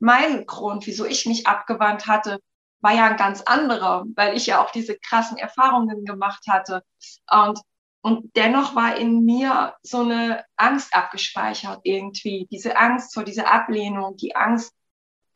mein 0.00 0.46
Grund, 0.46 0.86
wieso 0.86 1.04
ich 1.04 1.26
mich 1.26 1.46
abgewandt 1.46 2.06
hatte, 2.06 2.40
war 2.80 2.92
ja 2.92 3.06
ein 3.06 3.16
ganz 3.16 3.40
anderer, 3.40 4.04
weil 4.14 4.36
ich 4.36 4.46
ja 4.46 4.62
auch 4.62 4.70
diese 4.70 4.98
krassen 4.98 5.38
Erfahrungen 5.38 6.04
gemacht 6.04 6.44
hatte. 6.48 6.84
Und, 7.30 7.58
und 8.02 8.36
dennoch 8.36 8.76
war 8.76 8.96
in 8.96 9.24
mir 9.24 9.74
so 9.82 10.02
eine 10.02 10.44
Angst 10.56 10.94
abgespeichert 10.94 11.80
irgendwie. 11.84 12.46
Diese 12.50 12.76
Angst 12.76 13.14
vor 13.14 13.24
dieser 13.24 13.50
Ablehnung, 13.50 14.16
die 14.18 14.36
Angst, 14.36 14.74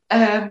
äh, 0.08 0.50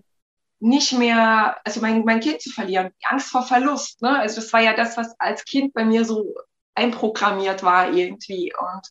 nicht 0.59 0.93
mehr, 0.93 1.57
also 1.63 1.81
mein, 1.81 2.03
mein 2.03 2.19
Kind 2.19 2.41
zu 2.41 2.49
verlieren, 2.49 2.91
die 3.01 3.05
Angst 3.05 3.29
vor 3.29 3.43
Verlust. 3.43 4.01
Ne? 4.01 4.19
Also 4.19 4.41
das 4.41 4.51
war 4.53 4.61
ja 4.61 4.75
das, 4.75 4.97
was 4.97 5.19
als 5.19 5.45
Kind 5.45 5.73
bei 5.73 5.85
mir 5.85 6.05
so 6.05 6.33
einprogrammiert 6.75 7.63
war 7.63 7.91
irgendwie. 7.91 8.53
Und, 8.55 8.81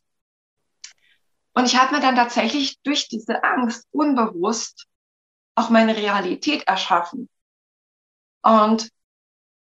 und 1.53 1.65
ich 1.65 1.77
habe 1.77 1.95
mir 1.95 2.01
dann 2.01 2.15
tatsächlich 2.15 2.79
durch 2.83 3.09
diese 3.09 3.43
Angst 3.43 3.87
unbewusst 3.91 4.87
auch 5.55 5.69
meine 5.69 5.97
Realität 5.97 6.67
erschaffen. 6.67 7.29
Und 8.43 8.89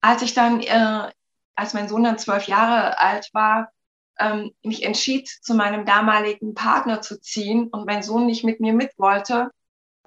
als 0.01 0.23
ich 0.23 0.35
dann, 0.35 0.61
äh, 0.61 1.11
als 1.55 1.75
mein 1.75 1.89
Sohn 1.89 2.05
dann 2.05 2.19
zwölf 2.19 2.47
Jahre 2.47 2.99
alt 2.99 3.31
war, 3.33 3.73
ähm, 4.19 4.53
mich 4.63 4.83
entschied, 4.85 5.29
zu 5.29 5.55
meinem 5.55 5.87
damaligen 5.87 6.55
Partner 6.55 7.01
zu 7.01 7.21
ziehen 7.21 7.69
und 7.69 7.87
mein 7.87 8.03
Sohn 8.03 8.27
nicht 8.27 8.45
mit 8.45 8.61
mir 8.61 8.75
mit 8.75 8.93
wollte, 8.99 9.51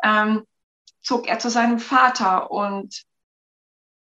ähm, 0.03 0.45
zog 1.03 1.27
er 1.27 1.39
zu 1.39 1.49
seinem 1.49 1.79
Vater 1.79 2.49
und 2.49 3.03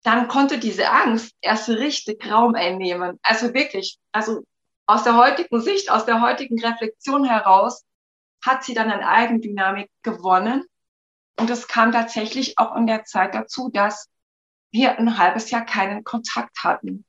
dann 0.03 0.29
konnte 0.29 0.59
diese 0.59 0.91
Angst 0.91 1.35
erst 1.41 1.69
richtig 1.69 2.31
Raum 2.31 2.55
einnehmen. 2.55 3.19
Also 3.23 3.55
wirklich, 3.55 3.99
also 4.13 4.43
aus 4.87 5.05
der 5.05 5.17
heutigen 5.17 5.61
Sicht, 5.61 5.91
aus 5.91 6.05
der 6.05 6.21
heutigen 6.21 6.59
Reflexion 6.59 7.25
heraus, 7.25 7.85
hat 8.45 8.65
sie 8.65 8.75
dann 8.75 8.91
an 8.91 9.03
Eigendynamik 9.03 9.91
gewonnen. 10.03 10.65
Und 11.39 11.51
es 11.51 11.69
kam 11.69 11.93
tatsächlich 11.93 12.59
auch 12.59 12.75
in 12.77 12.87
der 12.87 13.05
Zeit 13.05 13.35
dazu, 13.35 13.71
dass 13.73 14.09
wir 14.73 14.99
ein 14.99 15.19
halbes 15.19 15.51
Jahr 15.51 15.65
keinen 15.65 16.05
Kontakt 16.05 16.65
hatten. 16.65 17.05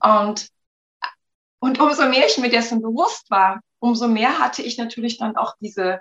Und, 0.00 0.48
und 1.60 1.80
umso 1.80 2.08
mehr 2.08 2.26
ich 2.26 2.38
mir 2.38 2.50
dessen 2.50 2.80
bewusst 2.80 3.30
war, 3.30 3.60
umso 3.80 4.08
mehr 4.08 4.38
hatte 4.38 4.62
ich 4.62 4.78
natürlich 4.78 5.18
dann 5.18 5.36
auch 5.36 5.54
diese 5.60 6.00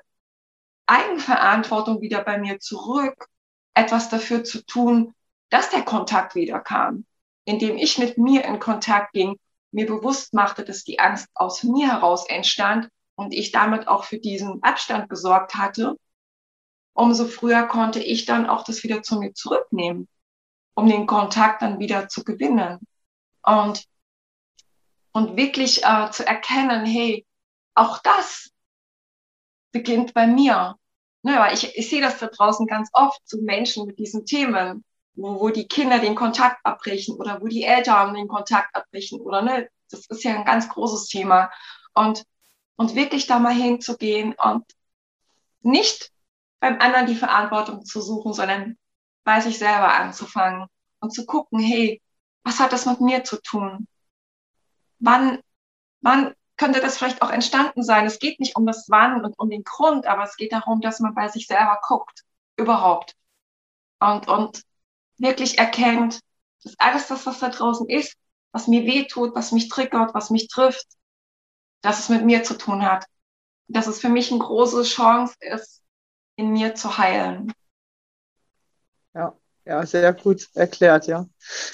Eigenverantwortung 0.91 2.01
wieder 2.01 2.21
bei 2.21 2.38
mir 2.38 2.60
zurück, 2.60 3.27
etwas 3.73 4.10
dafür 4.10 4.44
zu 4.44 4.65
tun, 4.65 5.15
dass 5.50 5.69
der 5.69 5.83
Kontakt 5.83 6.35
wieder 6.35 6.60
kam, 6.60 7.06
indem 7.46 7.77
ich 7.77 7.98
mit 7.98 8.17
mir 8.17 8.44
in 8.44 8.60
Kontakt 8.60 9.13
ging, 9.13 9.39
mir 9.71 9.85
bewusst 9.85 10.33
machte, 10.33 10.65
dass 10.65 10.83
die 10.83 11.00
Angst 11.00 11.29
aus 11.33 11.63
mir 11.63 11.87
heraus 11.87 12.27
entstand 12.27 12.89
und 13.15 13.33
ich 13.33 13.54
damit 13.54 13.87
auch 13.87 14.04
für 14.04 14.19
diesen 14.19 14.62
Abstand 14.63 15.10
gesorgt 15.10 15.56
hatte, 15.56 15.96
umso 16.94 17.25
früher 17.25 17.63
konnte 17.67 18.00
ich 18.02 18.25
dann 18.25 18.46
auch 18.46 18.65
das 18.65 18.83
wieder 18.83 19.02
zu 19.02 19.17
mir 19.17 19.33
zurücknehmen, 19.33 20.10
um 20.73 20.87
den 20.87 21.08
Kontakt 21.08 21.62
dann 21.62 21.79
wieder 21.79 22.10
zu 22.10 22.25
gewinnen. 22.25 22.79
Und, 23.44 23.85
und 25.13 25.37
wirklich 25.37 25.85
äh, 25.85 26.12
zu 26.12 26.27
erkennen, 26.27 26.85
hey, 26.85 27.25
auch 27.75 28.00
das 28.00 28.52
beginnt 29.71 30.13
bei 30.13 30.27
mir. 30.27 30.75
Naja, 31.24 31.48
ne, 31.48 31.54
ich, 31.54 31.76
ich 31.78 31.90
sehe 31.90 32.02
das 32.02 32.17
da 32.19 32.28
draußen 32.28 32.65
ganz 32.67 32.90
oft 32.94 33.19
zu 33.28 33.42
Menschen 33.42 33.86
mit 33.86 34.00
diesen 34.00 34.26
Themen, 34.26 34.84
wo, 35.13 35.40
wo 35.40 35.50
die 35.50 35.67
Kinder 35.67 36.00
den 36.00 36.15
Kontakt 36.15 36.65
abbrechen 36.65 37.15
oder 37.15 37.42
wo 37.42 37.48
die 37.48 37.63
Eltern 37.63 38.13
den 38.15 38.28
Kontakt 38.28 38.76
abbrechen 38.76 39.22
oder 39.22 39.42
ne, 39.42 39.69
das 39.90 40.08
ist 40.08 40.24
ja 40.24 40.36
ein 40.36 40.46
ganz 40.46 40.69
großes 40.69 41.08
Thema. 41.08 41.52
Und, 41.94 42.24
und 42.76 42.96
wirklich 42.96 43.28
da 43.28 43.40
mal 43.40 43.54
hinzugehen 43.54 44.34
und 44.42 44.65
nicht 45.62 46.12
beim 46.60 46.80
anderen 46.80 47.08
die 47.08 47.15
Verantwortung 47.15 47.86
zu 47.86 48.02
suchen, 48.02 48.34
sondern 48.34 48.78
bei 49.24 49.42
sich 49.42 49.60
selber 49.60 49.94
anzufangen 49.94 50.67
und 51.00 51.13
zu 51.13 51.26
gucken, 51.26 51.60
hey, 51.60 52.02
was 52.44 52.60
hat 52.60 52.74
das 52.74 52.86
mit 52.86 53.02
mir 53.02 53.24
zu 53.24 53.40
tun? 53.42 53.88
Wann 55.00 55.40
wann 56.02 56.34
könnte 56.62 56.79
das 56.79 56.99
vielleicht 56.99 57.23
auch 57.23 57.31
entstanden 57.31 57.81
sein? 57.81 58.05
Es 58.05 58.19
geht 58.19 58.39
nicht 58.39 58.55
um 58.55 58.67
das 58.67 58.85
Wann 58.87 59.25
und 59.25 59.33
um 59.39 59.49
den 59.49 59.63
Grund, 59.63 60.05
aber 60.05 60.25
es 60.25 60.35
geht 60.35 60.53
darum, 60.53 60.79
dass 60.79 60.99
man 60.99 61.15
bei 61.15 61.27
sich 61.27 61.47
selber 61.47 61.79
guckt, 61.81 62.23
überhaupt. 62.55 63.15
Und, 63.99 64.27
und 64.27 64.62
wirklich 65.17 65.57
erkennt, 65.57 66.19
dass 66.63 66.75
alles 66.77 67.07
das, 67.07 67.25
was 67.25 67.39
da 67.39 67.49
draußen 67.49 67.89
ist, 67.89 68.15
was 68.51 68.67
mir 68.67 68.85
wehtut, 68.85 69.33
was 69.33 69.51
mich 69.51 69.69
triggert, 69.69 70.13
was 70.13 70.29
mich 70.29 70.49
trifft, 70.49 70.85
dass 71.81 71.97
es 71.97 72.09
mit 72.09 72.23
mir 72.25 72.43
zu 72.43 72.55
tun 72.55 72.85
hat. 72.85 73.07
Dass 73.67 73.87
es 73.87 73.99
für 73.99 74.09
mich 74.09 74.29
eine 74.29 74.41
große 74.41 74.83
Chance 74.83 75.33
ist, 75.39 75.81
in 76.35 76.51
mir 76.51 76.75
zu 76.75 76.99
heilen. 76.99 77.51
Ja, 79.65 79.85
sehr 79.85 80.13
gut 80.13 80.47
erklärt, 80.55 81.05
ja. 81.05 81.27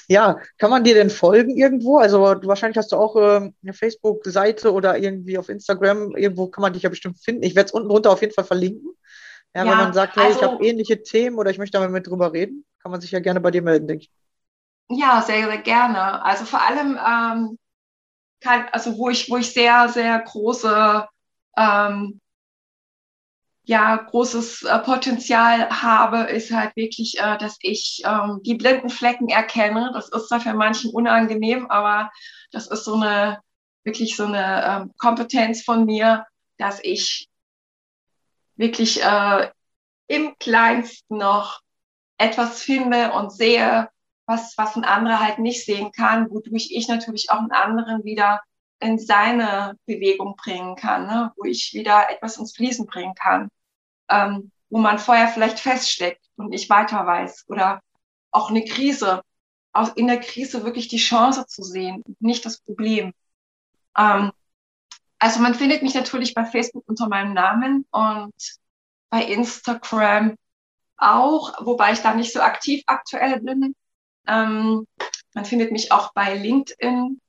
Ja, 0.10 0.40
kann 0.58 0.70
man 0.70 0.84
dir 0.84 0.94
denn 0.94 1.10
folgen 1.10 1.56
irgendwo? 1.56 1.98
Also 1.98 2.22
wahrscheinlich 2.22 2.78
hast 2.78 2.92
du 2.92 2.98
auch 2.98 3.16
äh, 3.16 3.52
eine 3.64 3.74
Facebook-Seite 3.74 4.74
oder 4.74 4.98
irgendwie 4.98 5.38
auf 5.38 5.48
Instagram, 5.48 6.16
irgendwo 6.16 6.48
kann 6.48 6.64
man 6.64 6.74
dich 6.74 6.84
ja 6.84 6.90
bestimmt 6.90 7.20
finden. 7.20 7.44
Ich 7.44 7.56
werde 7.56 7.68
es 7.68 7.74
unten 7.74 7.88
drunter 7.88 8.12
auf 8.12 8.22
jeden 8.22 8.34
Fall 8.34 8.44
verlinken. 8.44 8.92
Ja, 9.56 9.64
ja 9.64 9.72
wenn 9.72 9.78
man 9.78 9.94
sagt, 9.94 10.18
hey, 10.18 10.26
also, 10.26 10.40
ich 10.40 10.46
habe 10.46 10.66
ähnliche 10.66 11.02
Themen 11.02 11.38
oder 11.38 11.50
ich 11.50 11.58
möchte 11.58 11.78
damit 11.78 11.92
mit 11.92 12.08
drüber 12.08 12.34
reden, 12.34 12.66
kann 12.82 12.92
man 12.92 13.00
sich 13.00 13.12
ja 13.12 13.20
gerne 13.20 13.40
bei 13.40 13.52
dir 13.52 13.62
melden, 13.62 13.88
denke 13.88 14.04
ich. 14.04 14.12
Ja, 14.90 15.22
sehr, 15.22 15.48
sehr 15.48 15.58
gerne. 15.60 16.24
Also 16.24 16.46
vor 16.46 16.62
allem, 16.62 16.98
ähm, 16.98 17.58
kann, 18.42 18.66
also 18.72 18.98
wo 18.98 19.10
ich, 19.10 19.30
wo 19.30 19.38
ich 19.38 19.54
sehr, 19.54 19.90
sehr 19.90 20.20
große 20.20 21.06
ähm, 21.58 22.20
ja 23.68 23.98
großes 23.98 24.64
äh, 24.64 24.80
Potenzial 24.80 25.70
habe, 25.70 26.32
ist 26.32 26.52
halt 26.52 26.76
wirklich, 26.78 27.20
äh, 27.20 27.38
dass 27.38 27.58
ich 27.62 28.02
ähm, 28.06 28.40
die 28.44 28.56
blinden 28.56 28.90
Flecken 28.90 29.28
erkenne. 29.28 29.92
Das 29.94 30.10
ist 30.10 30.30
zwar 30.30 30.40
für 30.40 30.54
manchen 30.54 30.92
unangenehm, 30.92 31.70
aber 31.70 32.10
das 32.52 32.68
ist 32.68 32.86
so 32.86 32.96
eine 32.96 33.40
wirklich 33.84 34.16
so 34.16 34.26
eine 34.26 34.66
ähm, 34.66 34.94
Kompetenz 34.98 35.64
von 35.64 35.86
mir, 35.86 36.26
dass 36.58 36.80
ich 36.82 37.30
wirklich 38.56 39.04
äh, 39.04 39.50
im 40.08 40.36
Kleinsten 40.40 41.18
noch 41.18 41.60
etwas 42.18 42.62
finde 42.62 43.12
und 43.14 43.32
sehe, 43.34 43.90
was, 44.26 44.58
was 44.58 44.76
ein 44.78 44.86
anderer 44.86 45.20
halt 45.20 45.40
nicht 45.40 45.66
sehen 45.66 45.92
kann, 45.92 46.30
wodurch 46.32 46.70
ich 46.72 46.88
natürlich 46.88 47.32
auch 47.32 47.40
einen 47.40 47.52
anderen 47.52 48.04
wieder 48.06 48.42
in 48.80 48.98
seine 48.98 49.78
Bewegung 49.86 50.36
bringen 50.38 50.76
kann, 50.76 51.08
ne? 51.08 51.34
wo 51.36 51.46
ich 51.46 51.74
wieder 51.74 52.10
etwas 52.10 52.38
ins 52.38 52.56
Fließen 52.56 52.86
bringen 52.86 53.16
kann 53.16 53.50
ähm, 54.10 54.52
wo 54.70 54.80
man 54.80 55.00
vorher 55.00 55.28
vielleicht 55.28 55.60
feststeckt 55.60 56.26
und 56.36 56.50
nicht 56.50 56.70
weiter 56.70 57.06
weiß 57.06 57.46
oder 57.48 57.82
auch 58.32 58.50
eine 58.50 58.66
Krise, 58.66 59.22
auch 59.74 59.96
in 59.96 60.08
der 60.08 60.20
Krise 60.20 60.64
wirklich 60.64 60.88
die 60.88 60.98
Chance 60.98 61.46
zu 61.48 61.64
sehen, 61.64 62.04
nicht 62.20 62.46
das 62.46 62.60
Problem. 62.60 63.14
Ähm, 63.98 64.32
also 65.20 65.40
man 65.40 65.56
findet 65.56 65.82
mich 65.82 65.96
natürlich 65.96 66.34
bei 66.34 66.46
Facebook 66.46 66.84
unter 66.88 67.08
meinem 67.08 67.34
Namen 67.34 67.86
und 67.92 68.34
bei 69.10 69.24
Instagram 69.24 70.36
auch, 70.98 71.66
wobei 71.66 71.94
ich 71.94 72.00
da 72.00 72.14
nicht 72.14 72.34
so 72.34 72.42
aktiv 72.42 72.84
aktuell 72.88 73.40
bin. 73.40 73.76
Ähm, 74.28 74.86
man 75.34 75.46
findet 75.46 75.72
mich 75.72 75.92
auch 75.92 76.14
bei 76.14 76.36
LinkedIn. 76.36 77.22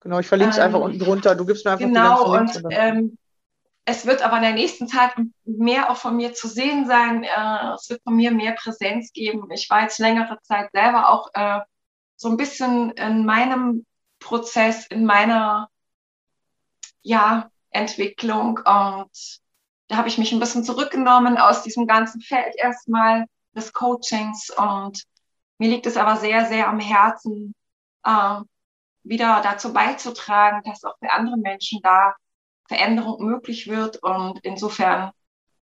Genau, 0.00 0.18
ich 0.18 0.26
verlinke 0.26 0.50
es 0.50 0.58
ähm, 0.58 0.64
einfach 0.64 0.80
unten 0.80 0.98
drunter. 0.98 1.34
Du 1.34 1.46
gibst 1.46 1.64
mir 1.64 1.72
einfach 1.72 1.86
genau, 1.86 2.24
die 2.26 2.38
ganzen 2.38 2.62
Links. 2.62 2.64
und 2.64 2.72
ähm, 2.72 3.18
es 3.84 4.06
wird 4.06 4.22
aber 4.22 4.36
in 4.36 4.42
der 4.42 4.52
nächsten 4.52 4.86
Zeit 4.86 5.12
mehr 5.44 5.90
auch 5.90 5.96
von 5.96 6.16
mir 6.16 6.34
zu 6.34 6.48
sehen 6.48 6.86
sein. 6.86 7.24
Äh, 7.24 7.74
es 7.74 7.90
wird 7.90 8.02
von 8.04 8.14
mir 8.14 8.30
mehr 8.30 8.52
Präsenz 8.52 9.12
geben. 9.12 9.50
Ich 9.50 9.68
war 9.70 9.82
jetzt 9.82 9.98
längere 9.98 10.38
Zeit 10.42 10.70
selber 10.72 11.08
auch 11.08 11.30
äh, 11.34 11.60
so 12.16 12.28
ein 12.28 12.36
bisschen 12.36 12.92
in 12.92 13.26
meinem 13.26 13.84
Prozess, 14.20 14.86
in 14.86 15.04
meiner 15.04 15.68
ja, 17.02 17.50
Entwicklung 17.70 18.58
und 18.58 19.40
da 19.88 19.96
habe 19.96 20.08
ich 20.08 20.18
mich 20.18 20.32
ein 20.32 20.40
bisschen 20.40 20.64
zurückgenommen 20.64 21.36
aus 21.36 21.62
diesem 21.62 21.86
ganzen 21.86 22.20
Feld 22.20 22.54
erstmal 22.56 23.26
des 23.54 23.72
Coachings 23.72 24.50
und 24.50 25.02
mir 25.58 25.68
liegt 25.68 25.86
es 25.86 25.96
aber 25.96 26.16
sehr, 26.16 26.46
sehr 26.46 26.68
am 26.68 26.80
Herzen, 26.80 27.54
äh, 28.04 28.40
wieder 29.02 29.40
dazu 29.42 29.72
beizutragen, 29.72 30.62
dass 30.64 30.84
auch 30.84 30.96
für 30.98 31.10
andere 31.10 31.36
Menschen 31.36 31.80
da 31.82 32.14
Veränderung 32.68 33.24
möglich 33.24 33.68
wird. 33.68 34.02
Und 34.02 34.40
insofern 34.42 35.12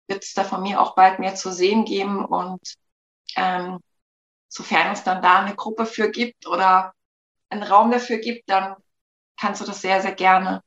wird 0.08 0.24
es 0.24 0.34
da 0.34 0.44
von 0.44 0.62
mir 0.62 0.82
auch 0.82 0.96
bald 0.96 1.20
mehr 1.20 1.36
zu 1.36 1.52
sehen 1.52 1.86
geben. 1.86 2.26
Und 2.26 2.62
ähm, 3.36 3.80
sofern 4.48 4.92
es 4.92 5.04
dann 5.04 5.22
da 5.22 5.40
eine 5.40 5.56
Gruppe 5.56 5.86
für 5.86 6.10
gibt 6.10 6.48
oder 6.48 6.94
einen 7.50 7.64
Raum 7.64 7.92
dafür 7.92 8.18
gibt, 8.18 8.50
dann 8.50 8.76
kannst 9.40 9.62
du 9.62 9.66
das 9.66 9.82
sehr, 9.82 10.02
sehr 10.02 10.14
gerne 10.14 10.62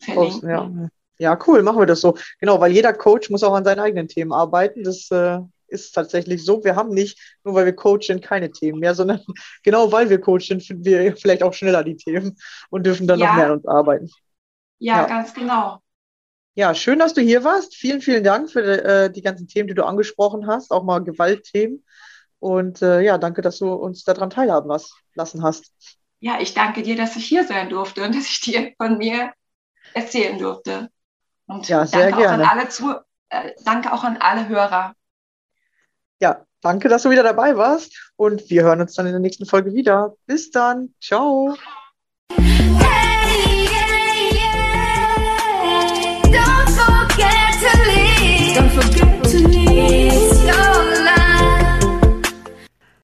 verlinken. 0.00 0.48
Ja. 0.48 0.88
ja, 1.18 1.38
cool, 1.46 1.62
machen 1.62 1.78
wir 1.78 1.86
das 1.86 2.00
so. 2.00 2.16
Genau, 2.38 2.60
weil 2.60 2.72
jeder 2.72 2.92
Coach 2.92 3.30
muss 3.30 3.42
auch 3.42 3.54
an 3.54 3.64
seinen 3.64 3.80
eigenen 3.80 4.08
Themen 4.08 4.32
arbeiten. 4.32 4.84
Das 4.84 5.10
äh, 5.10 5.40
ist 5.70 5.92
tatsächlich 5.92 6.44
so. 6.44 6.62
Wir 6.64 6.76
haben 6.76 6.90
nicht, 6.90 7.18
nur 7.44 7.54
weil 7.54 7.66
wir 7.66 7.74
coachen, 7.74 8.20
keine 8.20 8.50
Themen 8.50 8.80
mehr, 8.80 8.94
sondern 8.94 9.20
genau 9.62 9.90
weil 9.92 10.10
wir 10.10 10.20
coachen, 10.20 10.60
finden 10.60 10.84
wir 10.84 11.16
vielleicht 11.16 11.42
auch 11.42 11.52
schneller 11.52 11.84
die 11.84 11.96
Themen 11.96 12.36
und 12.70 12.84
dürfen 12.84 13.06
dann 13.06 13.18
ja. 13.18 13.28
noch 13.28 13.36
mehr 13.36 13.46
an 13.46 13.52
uns 13.52 13.66
arbeiten. 13.66 14.10
Ja, 14.80 15.02
ja, 15.02 15.06
ganz 15.06 15.32
genau. 15.34 15.80
Ja, 16.54 16.74
schön, 16.74 16.98
dass 16.98 17.14
du 17.14 17.20
hier 17.20 17.44
warst. 17.44 17.76
Vielen, 17.76 18.00
vielen 18.00 18.24
Dank 18.24 18.50
für 18.50 18.62
äh, 18.62 19.12
die 19.12 19.22
ganzen 19.22 19.46
Themen, 19.46 19.68
die 19.68 19.74
du 19.74 19.84
angesprochen 19.84 20.46
hast, 20.46 20.72
auch 20.72 20.82
mal 20.82 21.04
Gewaltthemen. 21.04 21.84
Und 22.40 22.82
äh, 22.82 23.02
ja, 23.02 23.18
danke, 23.18 23.42
dass 23.42 23.58
du 23.58 23.72
uns 23.72 24.02
daran 24.02 24.30
teilhaben 24.30 24.68
was, 24.68 24.96
lassen 25.14 25.42
hast. 25.42 25.72
Ja, 26.18 26.40
ich 26.40 26.54
danke 26.54 26.82
dir, 26.82 26.96
dass 26.96 27.16
ich 27.16 27.26
hier 27.26 27.44
sein 27.44 27.68
durfte 27.68 28.02
und 28.02 28.14
dass 28.16 28.24
ich 28.24 28.40
dir 28.40 28.72
von 28.78 28.98
mir 28.98 29.32
erzählen 29.94 30.38
durfte. 30.38 30.90
Und 31.46 31.68
ja, 31.68 31.86
sehr 31.86 32.10
danke 32.10 32.18
gerne. 32.22 32.44
Auch 32.44 32.50
an 32.50 32.58
alle 32.58 32.68
zu, 32.68 32.94
äh, 33.28 33.52
danke 33.64 33.92
auch 33.92 34.02
an 34.02 34.16
alle 34.16 34.48
Hörer. 34.48 34.94
Ja, 36.20 36.46
danke, 36.62 36.88
dass 36.88 37.02
du 37.02 37.10
wieder 37.10 37.22
dabei 37.22 37.56
warst. 37.56 38.12
Und 38.16 38.48
wir 38.50 38.62
hören 38.62 38.80
uns 38.80 38.94
dann 38.94 39.06
in 39.06 39.12
der 39.12 39.20
nächsten 39.20 39.46
Folge 39.46 39.74
wieder. 39.74 40.14
Bis 40.26 40.50
dann. 40.50 40.94
Ciao. 41.00 41.56
I'm 48.60 48.68
so 48.68 48.90
good. 48.92 49.09